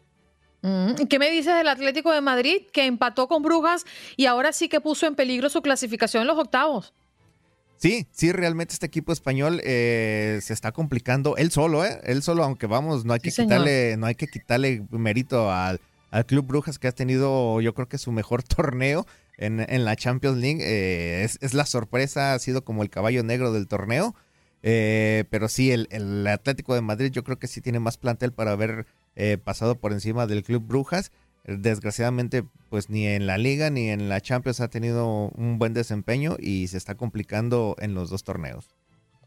[0.62, 3.85] Mm, ¿Qué me dices del Atlético de Madrid que empató con Brujas
[4.16, 6.93] y ahora sí que puso en peligro su clasificación en los octavos?
[7.77, 12.01] Sí, sí, realmente este equipo español eh, se está complicando él solo, ¿eh?
[12.03, 13.51] Él solo, aunque vamos, no hay que Sí, señor.
[13.53, 15.81] quitarle, no hay que quitarle mérito al,
[16.11, 19.07] al Club Brujas que ha tenido, yo creo que su mejor torneo
[19.37, 20.61] en, en la Champions League.
[20.63, 24.15] Eh, es, la sorpresa, ha sido como el caballo negro del torneo.
[24.63, 28.33] Eh, pero sí, el, el Atlético de Madrid yo creo que sí tiene más plantel
[28.33, 31.13] para haber eh, pasado por encima del Club Brujas.
[31.45, 36.37] Desgraciadamente, pues ni en la liga ni en la Champions ha tenido un buen desempeño
[36.39, 38.69] y se está complicando en los dos torneos.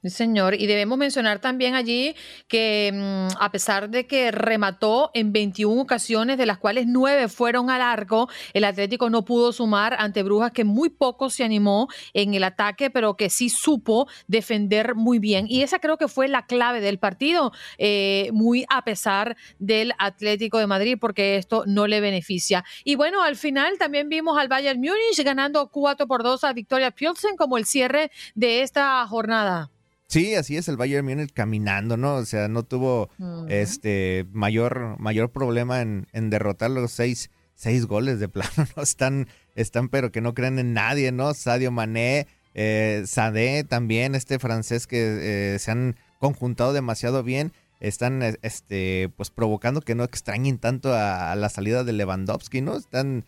[0.04, 0.56] Sí, señor.
[0.56, 2.16] Y debemos mencionar también allí
[2.48, 7.70] que mm, a pesar de que remató en 21 ocasiones, de las cuales 9 fueron
[7.70, 12.34] al arco, el Atlético no pudo sumar ante Brujas, que muy poco se animó en
[12.34, 15.46] el ataque, pero que sí supo defender muy bien.
[15.48, 20.58] Y esa creo que fue la clave del partido, eh, muy a pesar del Atlético
[20.58, 22.66] de Madrid, porque esto no le beneficia.
[22.84, 26.90] Y bueno, al final también vimos al Bayern Múnich ganando 4 por 2 a Victoria
[26.90, 29.70] Pilsen como el cierre de esta jornada.
[30.12, 32.16] Sí, así es el Bayern Múnich caminando, ¿no?
[32.16, 33.10] O sea, no tuvo
[33.48, 38.84] este mayor, mayor problema en, en derrotar los seis, seis goles de plano, ¿no?
[38.84, 41.34] Están, están, pero que no creen en nadie, ¿no?
[41.34, 48.22] Sadio Mané, eh, Sadé también, este francés que eh, se han conjuntado demasiado bien, están
[48.42, 52.76] este, pues provocando que no extrañen tanto a, a la salida de Lewandowski, ¿no?
[52.76, 53.24] Están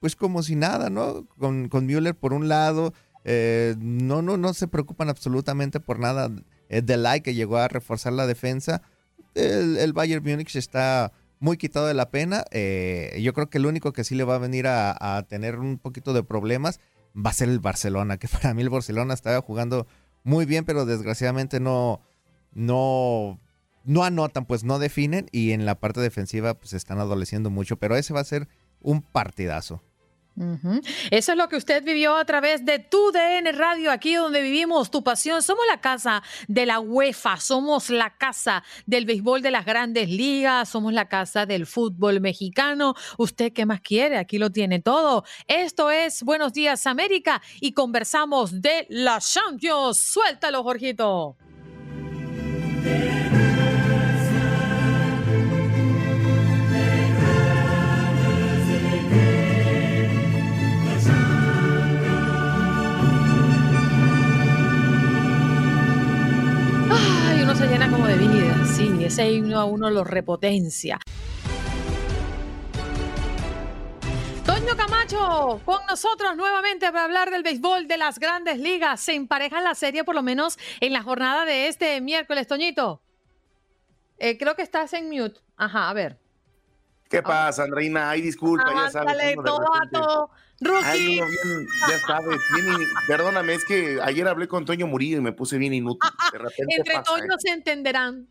[0.00, 1.26] pues como si nada, ¿no?
[1.38, 2.94] Con, con Müller por un lado,
[3.30, 6.30] eh, no, no, no se preocupan absolutamente por nada.
[6.70, 8.80] Eh, Delay que llegó a reforzar la defensa.
[9.34, 12.44] El, Bayern Múnich está muy quitado de la pena.
[12.52, 15.58] Eh, yo creo que el único que sí le va a venir a, a tener
[15.58, 16.80] un poquito de problemas
[17.14, 19.86] va a ser el Barcelona, que para mí el Barcelona estaba jugando
[20.24, 22.00] muy bien, pero desgraciadamente no,
[22.54, 23.38] no,
[23.84, 27.94] no anotan, pues no definen y en la parte defensiva pues están adoleciendo mucho, pero
[27.94, 28.48] ese va a ser
[28.80, 29.82] un partidazo.
[31.10, 34.90] Eso es lo que usted vivió a través de tu DN Radio, aquí donde vivimos
[34.90, 35.42] tu pasión.
[35.42, 40.68] Somos la casa de la UEFA, somos la casa del béisbol de las grandes ligas,
[40.68, 42.94] somos la casa del fútbol mexicano.
[43.16, 44.18] ¿Usted qué más quiere?
[44.18, 45.24] Aquí lo tiene todo.
[45.46, 49.98] Esto es Buenos Días América y conversamos de la Champions.
[49.98, 51.36] Suéltalo, Jorgito.
[67.58, 71.00] Se llena como de vida, sí, ese himno a uno lo repotencia.
[74.46, 79.00] Toño Camacho, con nosotros nuevamente para hablar del béisbol de las grandes ligas.
[79.00, 83.02] Se empareja la serie, por lo menos en la jornada de este miércoles, Toñito.
[84.18, 85.40] Eh, creo que estás en mute.
[85.56, 86.16] Ajá, a ver.
[87.08, 88.10] ¿Qué pasa, Andreina?
[88.10, 89.16] Ay, disculpa, ya sabes.
[89.16, 90.30] dale, todo.
[90.82, 95.18] Ay, uno bien, ya sabes, bien in- perdóname, es que ayer hablé con Toño Murillo
[95.18, 96.10] y me puse bien inútil.
[96.32, 97.20] De repente Entre pasa, ¿eh?
[97.20, 98.26] Toño se entenderán.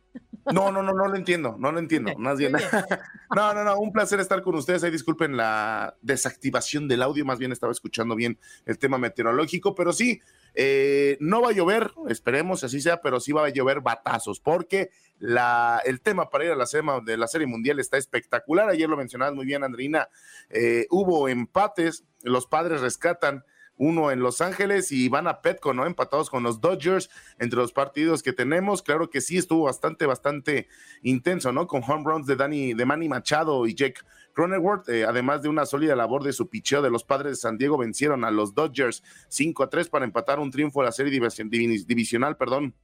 [0.52, 2.54] No, no, no, no lo entiendo, no lo entiendo, más bien.
[3.36, 4.86] No, no, no, un placer estar con ustedes.
[4.86, 9.92] Ahí disculpen la desactivación del audio, más bien estaba escuchando bien el tema meteorológico, pero
[9.92, 10.22] sí,
[10.60, 14.90] eh, no va a llover, esperemos así sea, pero sí va a llover batazos, porque
[15.20, 18.68] el tema para ir a la, sema de la Serie Mundial está espectacular.
[18.68, 20.10] Ayer lo mencionabas muy bien, Andreina.
[20.50, 23.46] eh, hubo empates, los padres rescatan
[23.78, 25.86] uno en Los Ángeles y van a Petco, ¿no?
[25.86, 28.82] Empatados con los Dodgers entre los partidos que tenemos.
[28.82, 30.68] Claro que sí estuvo bastante, bastante
[31.04, 31.68] intenso, ¿no?
[31.68, 34.02] Con home runs de Danny, de Manny Machado y Jake
[34.38, 37.58] Cronenworth, eh, además de una sólida labor de su picheo de los padres de San
[37.58, 41.12] Diego, vencieron a los Dodgers 5 a 3 para empatar un triunfo de la serie
[41.12, 42.76] division- divis- divisional, perdón,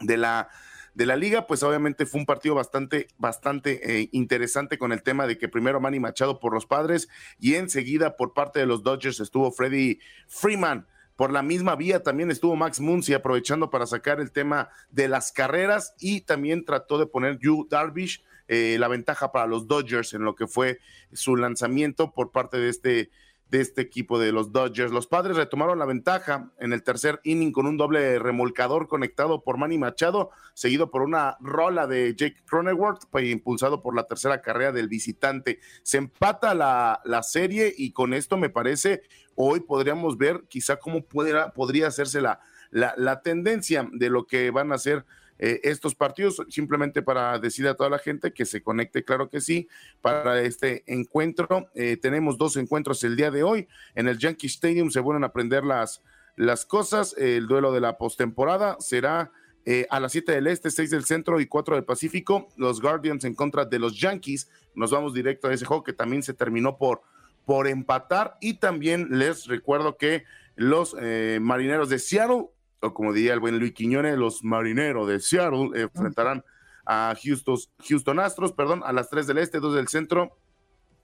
[0.00, 0.48] de la
[0.92, 5.28] de la liga, pues obviamente fue un partido bastante, bastante eh, interesante con el tema
[5.28, 9.20] de que primero Manny Machado por los padres y enseguida por parte de los Dodgers
[9.20, 10.88] estuvo Freddy Freeman.
[11.14, 15.30] Por la misma vía también estuvo Max Muncy aprovechando para sacar el tema de las
[15.30, 20.24] carreras y también trató de poner Yu Darvish eh, la ventaja para los Dodgers en
[20.24, 20.80] lo que fue
[21.12, 23.10] su lanzamiento por parte de este
[23.48, 24.92] de este equipo de los Dodgers.
[24.92, 29.56] Los padres retomaron la ventaja en el tercer inning con un doble remolcador conectado por
[29.56, 34.72] Manny Machado, seguido por una rola de Jake Cronenworth, pues, impulsado por la tercera carrera
[34.72, 35.60] del visitante.
[35.82, 39.02] Se empata la, la serie y con esto me parece
[39.36, 42.40] hoy podríamos ver quizá cómo podría hacerse la,
[42.70, 45.04] la, la tendencia de lo que van a hacer
[45.42, 49.40] eh, estos partidos, simplemente para decir a toda la gente que se conecte, claro que
[49.40, 49.68] sí,
[50.02, 51.70] para este encuentro.
[51.74, 53.66] Eh, tenemos dos encuentros el día de hoy.
[53.94, 56.02] En el Yankee Stadium se vuelven a aprender las,
[56.36, 57.14] las cosas.
[57.16, 59.32] El duelo de la postemporada será
[59.64, 62.48] eh, a las 7 del Este, 6 del Centro y 4 del Pacífico.
[62.58, 64.50] Los Guardians en contra de los Yankees.
[64.74, 67.00] Nos vamos directo a ese juego que también se terminó por,
[67.46, 68.36] por empatar.
[68.42, 70.24] Y también les recuerdo que
[70.54, 70.94] los
[71.40, 72.50] marineros de Seattle
[72.80, 76.44] o como diría el buen Luis Quiñones, los marineros de Seattle eh, enfrentarán
[76.86, 77.56] a Houston,
[77.88, 80.36] Houston Astros, perdón, a las 3 del este, 2 del centro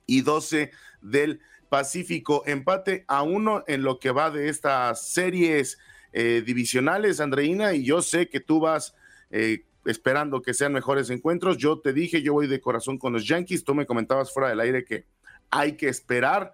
[0.06, 0.70] y 12
[1.02, 2.42] del Pacífico.
[2.46, 5.78] Empate a uno en lo que va de estas series
[6.12, 8.94] eh, divisionales, Andreina, y yo sé que tú vas
[9.30, 11.58] eh, esperando que sean mejores encuentros.
[11.58, 13.64] Yo te dije, yo voy de corazón con los Yankees.
[13.64, 15.04] Tú me comentabas fuera del aire que
[15.50, 16.52] hay que esperar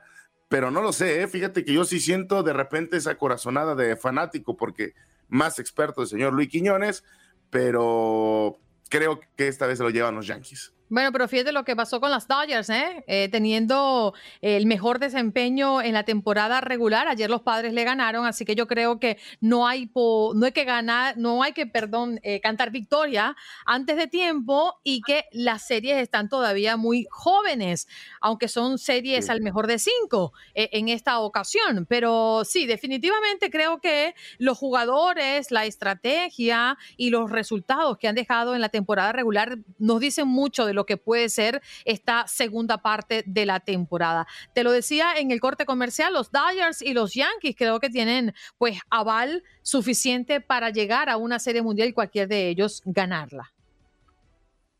[0.52, 1.28] pero no lo sé, ¿eh?
[1.28, 4.92] fíjate que yo sí siento de repente esa corazonada de fanático, porque
[5.32, 7.04] más experto el señor Luis Quiñones,
[7.48, 8.58] pero
[8.90, 10.74] creo que esta vez se lo llevan los Yankees.
[10.94, 13.02] Bueno, pero fíjate lo que pasó con las Dodgers, ¿eh?
[13.06, 14.12] Eh, teniendo
[14.42, 17.08] el mejor desempeño en la temporada regular.
[17.08, 20.52] Ayer los padres le ganaron, así que yo creo que no hay, po- no hay
[20.52, 23.34] que ganar, no hay que, perdón, eh, cantar victoria
[23.64, 27.88] antes de tiempo y que las series están todavía muy jóvenes,
[28.20, 31.86] aunque son series al mejor de cinco eh, en esta ocasión.
[31.88, 38.54] Pero sí, definitivamente creo que los jugadores, la estrategia y los resultados que han dejado
[38.54, 43.24] en la temporada regular nos dicen mucho de lo que puede ser esta segunda parte
[43.26, 44.26] de la temporada.
[44.54, 48.34] Te lo decía en el corte comercial, los Dodgers y los Yankees creo que tienen
[48.58, 53.52] pues aval suficiente para llegar a una serie mundial y cualquier de ellos ganarla.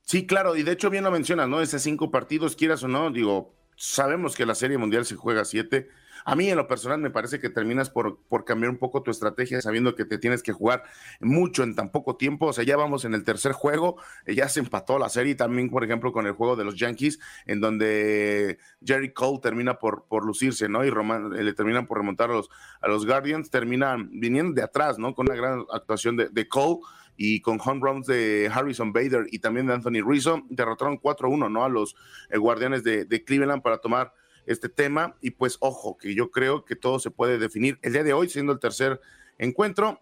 [0.03, 1.61] Sí, claro, y de hecho bien lo mencionas, ¿no?
[1.61, 5.89] Ese cinco partidos, quieras o no, digo, sabemos que la Serie Mundial se juega siete.
[6.25, 9.11] A mí en lo personal me parece que terminas por, por cambiar un poco tu
[9.11, 10.85] estrategia sabiendo que te tienes que jugar
[11.21, 12.47] mucho en tan poco tiempo.
[12.47, 13.97] O sea, ya vamos en el tercer juego,
[14.27, 17.19] eh, ya se empató la serie también, por ejemplo, con el juego de los Yankees,
[17.47, 20.85] en donde Jerry Cole termina por, por lucirse, ¿no?
[20.85, 25.15] Y Roman- eh, le terminan por remontar a los, Guardians, terminan viniendo de atrás, ¿no?
[25.15, 26.81] Con una gran actuación de, Cole
[27.17, 31.65] y con home runs de Harrison Bader y también de Anthony Rizzo, derrotaron 4-1, ¿no?
[31.65, 31.95] A los
[32.31, 34.13] eh, Guardianes de Cleveland para tomar
[34.47, 35.17] este tema.
[35.21, 38.29] Y pues, ojo, que yo creo que todo se puede definir el día de hoy,
[38.29, 39.01] siendo el tercer
[39.39, 40.01] encuentro.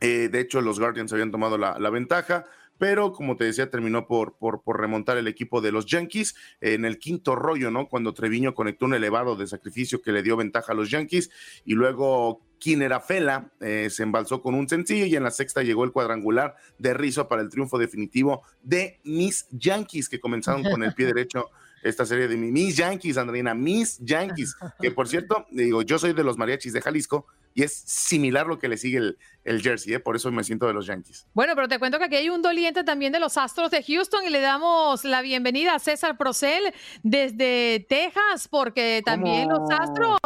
[0.00, 2.46] Eh, de hecho, los Guardians habían tomado la, la ventaja,
[2.80, 6.86] pero como te decía, terminó por, por, por remontar el equipo de los Yankees en
[6.86, 7.88] el quinto rollo, ¿no?
[7.88, 11.30] Cuando Treviño conectó un elevado de sacrificio que le dio ventaja a los Yankees
[11.66, 15.92] y luego Kinerafela eh, se embalsó con un sencillo y en la sexta llegó el
[15.92, 21.04] cuadrangular de Rizzo para el triunfo definitivo de mis Yankees que comenzaron con el pie
[21.12, 21.50] derecho
[21.82, 26.12] esta serie de mi- mis Yankees, Andreina, mis Yankees, que por cierto, digo, yo soy
[26.12, 29.94] de los mariachis de Jalisco y es similar lo que le sigue el, el jersey,
[29.94, 29.98] ¿eh?
[30.00, 31.26] por eso me siento de los Yankees.
[31.34, 34.24] Bueno, pero te cuento que aquí hay un doliente también de los Astros de Houston
[34.26, 36.72] y le damos la bienvenida a César Procel
[37.02, 40.18] desde Texas, porque también los Astros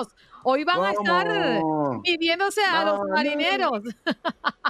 [0.42, 1.26] hoy van a estar
[2.02, 3.80] midiéndose a los marineros.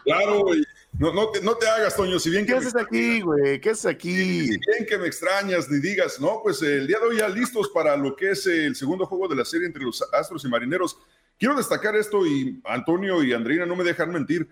[0.05, 0.63] Claro, güey.
[0.99, 3.61] No, no, te, no te hagas, Toño, si bien que ¿Qué haces aquí, güey?
[3.61, 4.47] ¿Qué haces aquí?
[4.47, 7.69] Si bien que me extrañas, ni digas, no, pues el día de hoy ya listos
[7.71, 10.97] para lo que es el segundo juego de la serie entre los Astros y Marineros.
[11.37, 14.49] Quiero destacar esto y Antonio y Andreina no me dejan mentir.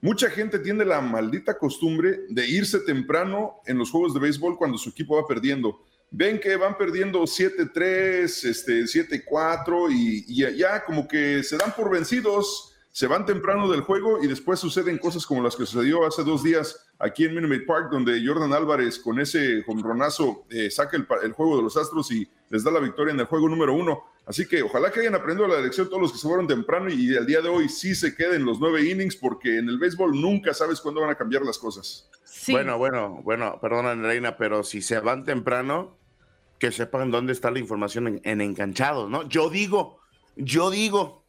[0.00, 4.78] Mucha gente tiene la maldita costumbre de irse temprano en los juegos de béisbol cuando
[4.78, 5.84] su equipo va perdiendo.
[6.10, 12.71] Ven que van perdiendo 7-3, este, 7-4 y, ya como que se dan por vencidos,
[12.92, 16.42] se van temprano del juego y después suceden cosas como las que sucedió hace dos
[16.42, 21.32] días aquí en Minute Park, donde Jordan Álvarez con ese jonronazo eh, saca el, el
[21.32, 24.04] juego de los Astros y les da la victoria en el juego número uno.
[24.26, 27.14] Así que ojalá que hayan aprendido la lección todos los que se fueron temprano y
[27.14, 30.52] el día de hoy sí se queden los nueve innings, porque en el béisbol nunca
[30.52, 32.10] sabes cuándo van a cambiar las cosas.
[32.48, 35.96] Bueno, bueno, bueno, perdona, Reina, pero si se van temprano,
[36.58, 39.26] que sepan dónde está la información en, en enganchados, ¿no?
[39.28, 39.98] Yo digo,
[40.36, 41.21] yo digo.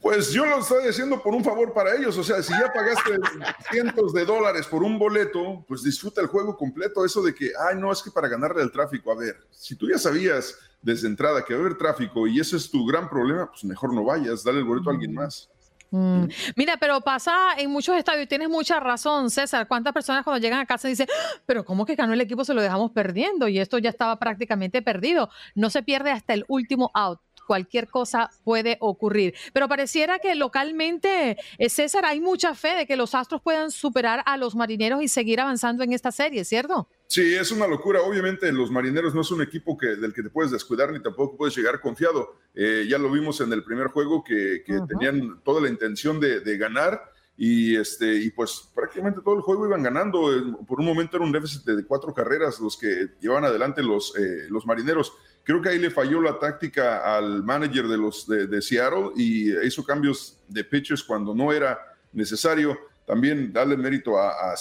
[0.00, 2.16] Pues yo lo estoy haciendo por un favor para ellos.
[2.16, 3.10] O sea, si ya pagaste
[3.70, 7.04] cientos de dólares por un boleto, pues disfruta el juego completo.
[7.04, 9.10] Eso de que, ay, no, es que para ganarle al tráfico.
[9.10, 12.56] A ver, si tú ya sabías desde entrada que va a haber tráfico y ese
[12.56, 15.50] es tu gran problema, pues mejor no vayas, dale el boleto a alguien más.
[15.90, 16.24] Mm.
[16.54, 19.66] Mira, pero pasa en muchos estadios, y tienes mucha razón, César.
[19.66, 22.54] ¿Cuántas personas cuando llegan a casa dicen, "Ah, pero cómo que ganó el equipo se
[22.54, 25.30] lo dejamos perdiendo y esto ya estaba prácticamente perdido?
[25.54, 27.20] No se pierde hasta el último out.
[27.48, 29.34] Cualquier cosa puede ocurrir.
[29.54, 34.22] Pero pareciera que localmente, eh, César, hay mucha fe de que los Astros puedan superar
[34.26, 36.88] a los marineros y seguir avanzando en esta serie, ¿cierto?
[37.06, 38.02] Sí, es una locura.
[38.02, 41.38] Obviamente los marineros no es un equipo que, del que te puedes descuidar ni tampoco
[41.38, 42.36] puedes llegar confiado.
[42.54, 46.40] Eh, ya lo vimos en el primer juego que, que tenían toda la intención de,
[46.40, 47.00] de ganar
[47.40, 50.28] y, este, y pues prácticamente todo el juego iban ganando.
[50.66, 54.48] Por un momento era un déficit de cuatro carreras los que llevaban adelante los, eh,
[54.50, 55.12] los marineros.
[55.44, 59.56] Creo que ahí le falló la táctica al manager de, los, de, de Seattle y
[59.64, 61.78] hizo cambios de pitchers cuando no era
[62.12, 62.76] necesario.
[63.06, 64.54] También darle mérito a, a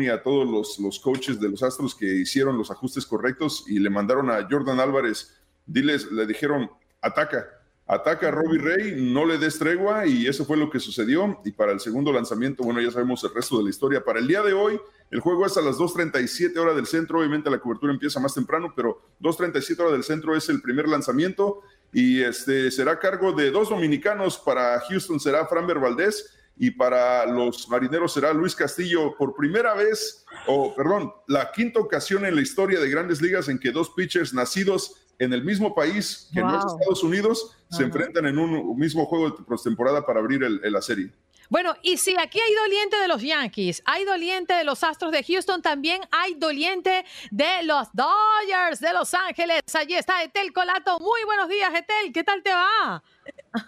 [0.00, 3.80] y a todos los, los coaches de los Astros que hicieron los ajustes correctos y
[3.80, 6.70] le mandaron a Jordan Álvarez, diles, le dijeron,
[7.02, 7.59] ataca,
[7.90, 11.40] ataca a Robbie Ray, no le des tregua y eso fue lo que sucedió.
[11.44, 14.04] Y para el segundo lanzamiento, bueno, ya sabemos el resto de la historia.
[14.04, 14.80] Para el día de hoy,
[15.10, 18.72] el juego es a las 2.37 horas del centro, obviamente la cobertura empieza más temprano,
[18.76, 21.62] pero 2.37 horas del centro es el primer lanzamiento
[21.92, 24.38] y este será a cargo de dos dominicanos.
[24.38, 30.24] Para Houston será Framber Valdés y para los marineros será Luis Castillo por primera vez,
[30.46, 34.32] o perdón, la quinta ocasión en la historia de grandes ligas en que dos pitchers
[34.32, 36.74] nacidos en el mismo país que no es Wow.
[36.78, 40.82] Estados Unidos se enfrentan en un mismo juego de postemporada para abrir el- el- la
[40.82, 41.12] serie.
[41.50, 45.22] Bueno, y si aquí hay doliente de los Yankees, hay doliente de los Astros de
[45.24, 49.60] Houston, también hay doliente de los Dodgers de Los Ángeles.
[49.74, 50.98] Allí está Etel Colato.
[51.00, 52.12] Muy buenos días, Etel.
[52.14, 53.02] ¿Qué tal te va?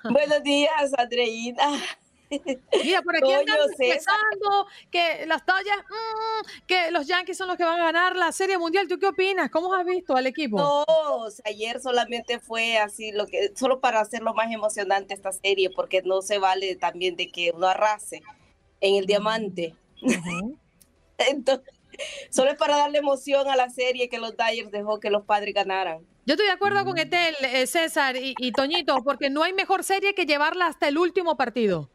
[0.05, 1.73] Buenos días, Andreina.
[2.85, 7.57] Mira, por aquí Toño, andan pensando que las Dodgers, mm, que los Yankees son los
[7.57, 8.89] que van a ganar la Serie Mundial.
[8.89, 9.51] ¿Tú qué opinas?
[9.51, 10.59] ¿Cómo has visto al equipo?
[10.59, 15.33] No, o sea, ayer solamente fue así, lo que, solo para hacerlo más emocionante esta
[15.33, 18.23] serie, porque no se vale también de que uno arrase
[18.81, 19.75] en el diamante.
[21.19, 21.75] Entonces,
[22.31, 25.55] solo es para darle emoción a la serie que los Dodgers dejó que los padres
[25.55, 26.07] ganaran.
[26.25, 29.83] Yo estoy de acuerdo con Etel, eh, César y, y Toñito, porque no hay mejor
[29.83, 31.91] serie que llevarla hasta el último partido.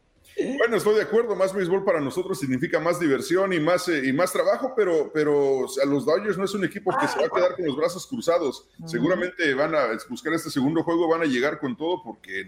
[0.58, 4.12] Bueno, estoy de acuerdo, más béisbol para nosotros significa más diversión y más, eh, y
[4.12, 7.28] más trabajo, pero, pero sea, los Dodgers no es un equipo que se va a
[7.28, 8.68] quedar con los brazos cruzados.
[8.86, 12.46] Seguramente van a buscar este segundo juego, van a llegar con todo porque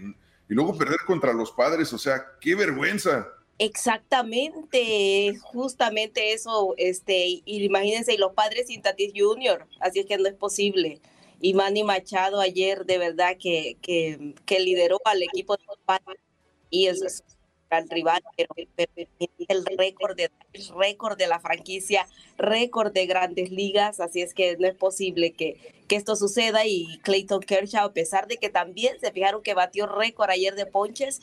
[0.51, 3.27] y luego perder contra los padres, o sea, qué vergüenza.
[3.57, 10.17] Exactamente, justamente eso, este, y imagínense, y los padres sin Tatis Junior, así es que
[10.17, 10.99] no es posible.
[11.39, 16.21] Y Manny Machado ayer de verdad que, que, que lideró al equipo de los padres
[16.69, 17.23] y eso es
[17.71, 18.91] gran rival, pero, pero
[19.47, 22.05] el récord de el récord de la franquicia,
[22.37, 26.99] récord de grandes ligas, así es que no es posible que, que esto suceda y
[27.03, 31.21] Clayton Kershaw, a pesar de que también se fijaron que batió récord ayer de ponches,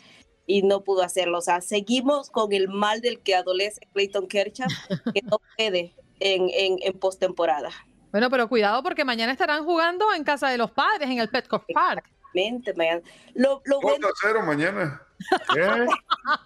[0.51, 1.39] y no pudo hacerlo.
[1.39, 4.69] O sea, seguimos con el mal del que adolece Clayton Kershaw,
[5.13, 7.69] que no puede en, en, en postemporada.
[8.11, 11.63] Bueno, pero cuidado porque mañana estarán jugando en casa de los padres, en el Petco
[11.75, 12.11] Park.
[12.35, 13.03] Mente, mañana.
[13.35, 15.08] Lo, lo, 2 bueno, a
[15.55, 15.87] 0 mañana.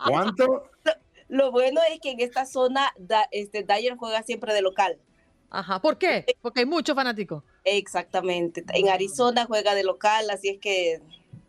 [0.06, 0.70] ¿Cuánto?
[1.28, 4.98] lo bueno es que en esta zona da, este, Dyer juega siempre de local.
[5.50, 6.24] Ajá, ¿por qué?
[6.42, 7.42] Porque hay muchos fanáticos.
[7.64, 8.64] Exactamente.
[8.74, 11.00] En Arizona juega de local, así es que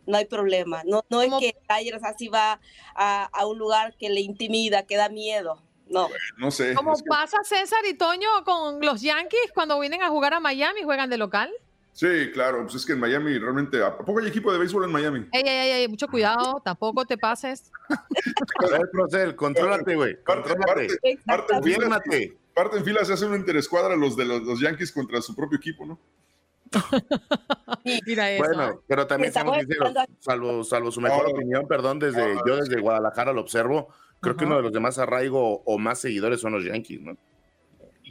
[0.06, 0.82] no hay problema.
[0.84, 2.60] No, no es que Dyer así va
[2.94, 5.62] a, a un lugar que le intimida, que da miedo.
[5.88, 6.08] No.
[6.38, 6.72] No sé.
[6.72, 10.82] Es que- pasa César y Toño con los Yankees cuando vienen a jugar a Miami,
[10.82, 11.50] juegan de local.
[11.94, 14.92] Sí, claro, pues es que en Miami realmente, ¿a poco hay equipo de béisbol en
[14.92, 15.20] Miami?
[15.32, 17.70] Ey, ey, ey, ey, mucho cuidado, tampoco te pases.
[17.88, 20.22] A ver, Procel, contrólate, güey.
[20.22, 21.22] Parte, parte, Contrólate.
[21.24, 22.38] parte en filas, Fírmate.
[22.54, 25.56] parte en filas se hace una interescuadra los de los, los Yankees contra su propio
[25.56, 25.98] equipo, ¿no?
[27.84, 28.44] Mira eso.
[28.44, 31.34] Bueno, pero también Estamos esperando salvo, salvo su mejor No.
[31.34, 33.88] opinión, perdón, desde yo desde Guadalajara lo observo,
[34.20, 37.16] creo que uno de los de más arraigo o más seguidores son los Yankees, ¿no?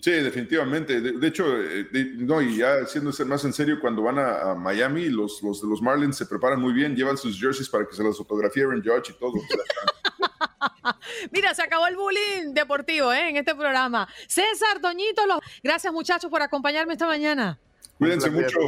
[0.04, 1.00] Sí, definitivamente.
[1.00, 4.52] De, de hecho, eh, de- no, y ya siéndose más en serio, cuando van a,
[4.52, 7.88] a Miami, los, los de los Marlins se preparan muy bien, llevan sus jerseys para
[7.88, 9.32] que se las fotografie Aaron Judge y todo.
[11.32, 13.30] Mira, se acabó el bullying deportivo ¿eh?
[13.30, 14.06] en este programa.
[14.28, 15.40] César, Toñito, los...
[15.64, 17.58] gracias muchachos por acompañarme esta mañana.
[17.98, 18.60] cuídense mucho.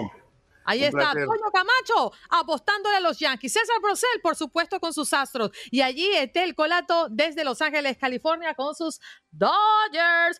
[0.64, 1.26] Ahí Un está, placer.
[1.26, 3.52] Toño Camacho apostándole a los Yankees.
[3.52, 5.52] César Brosel, por supuesto, con sus astros.
[5.70, 9.02] Y allí Etel Colato desde Los Ángeles, California, con sus
[9.32, 10.40] Dodgers.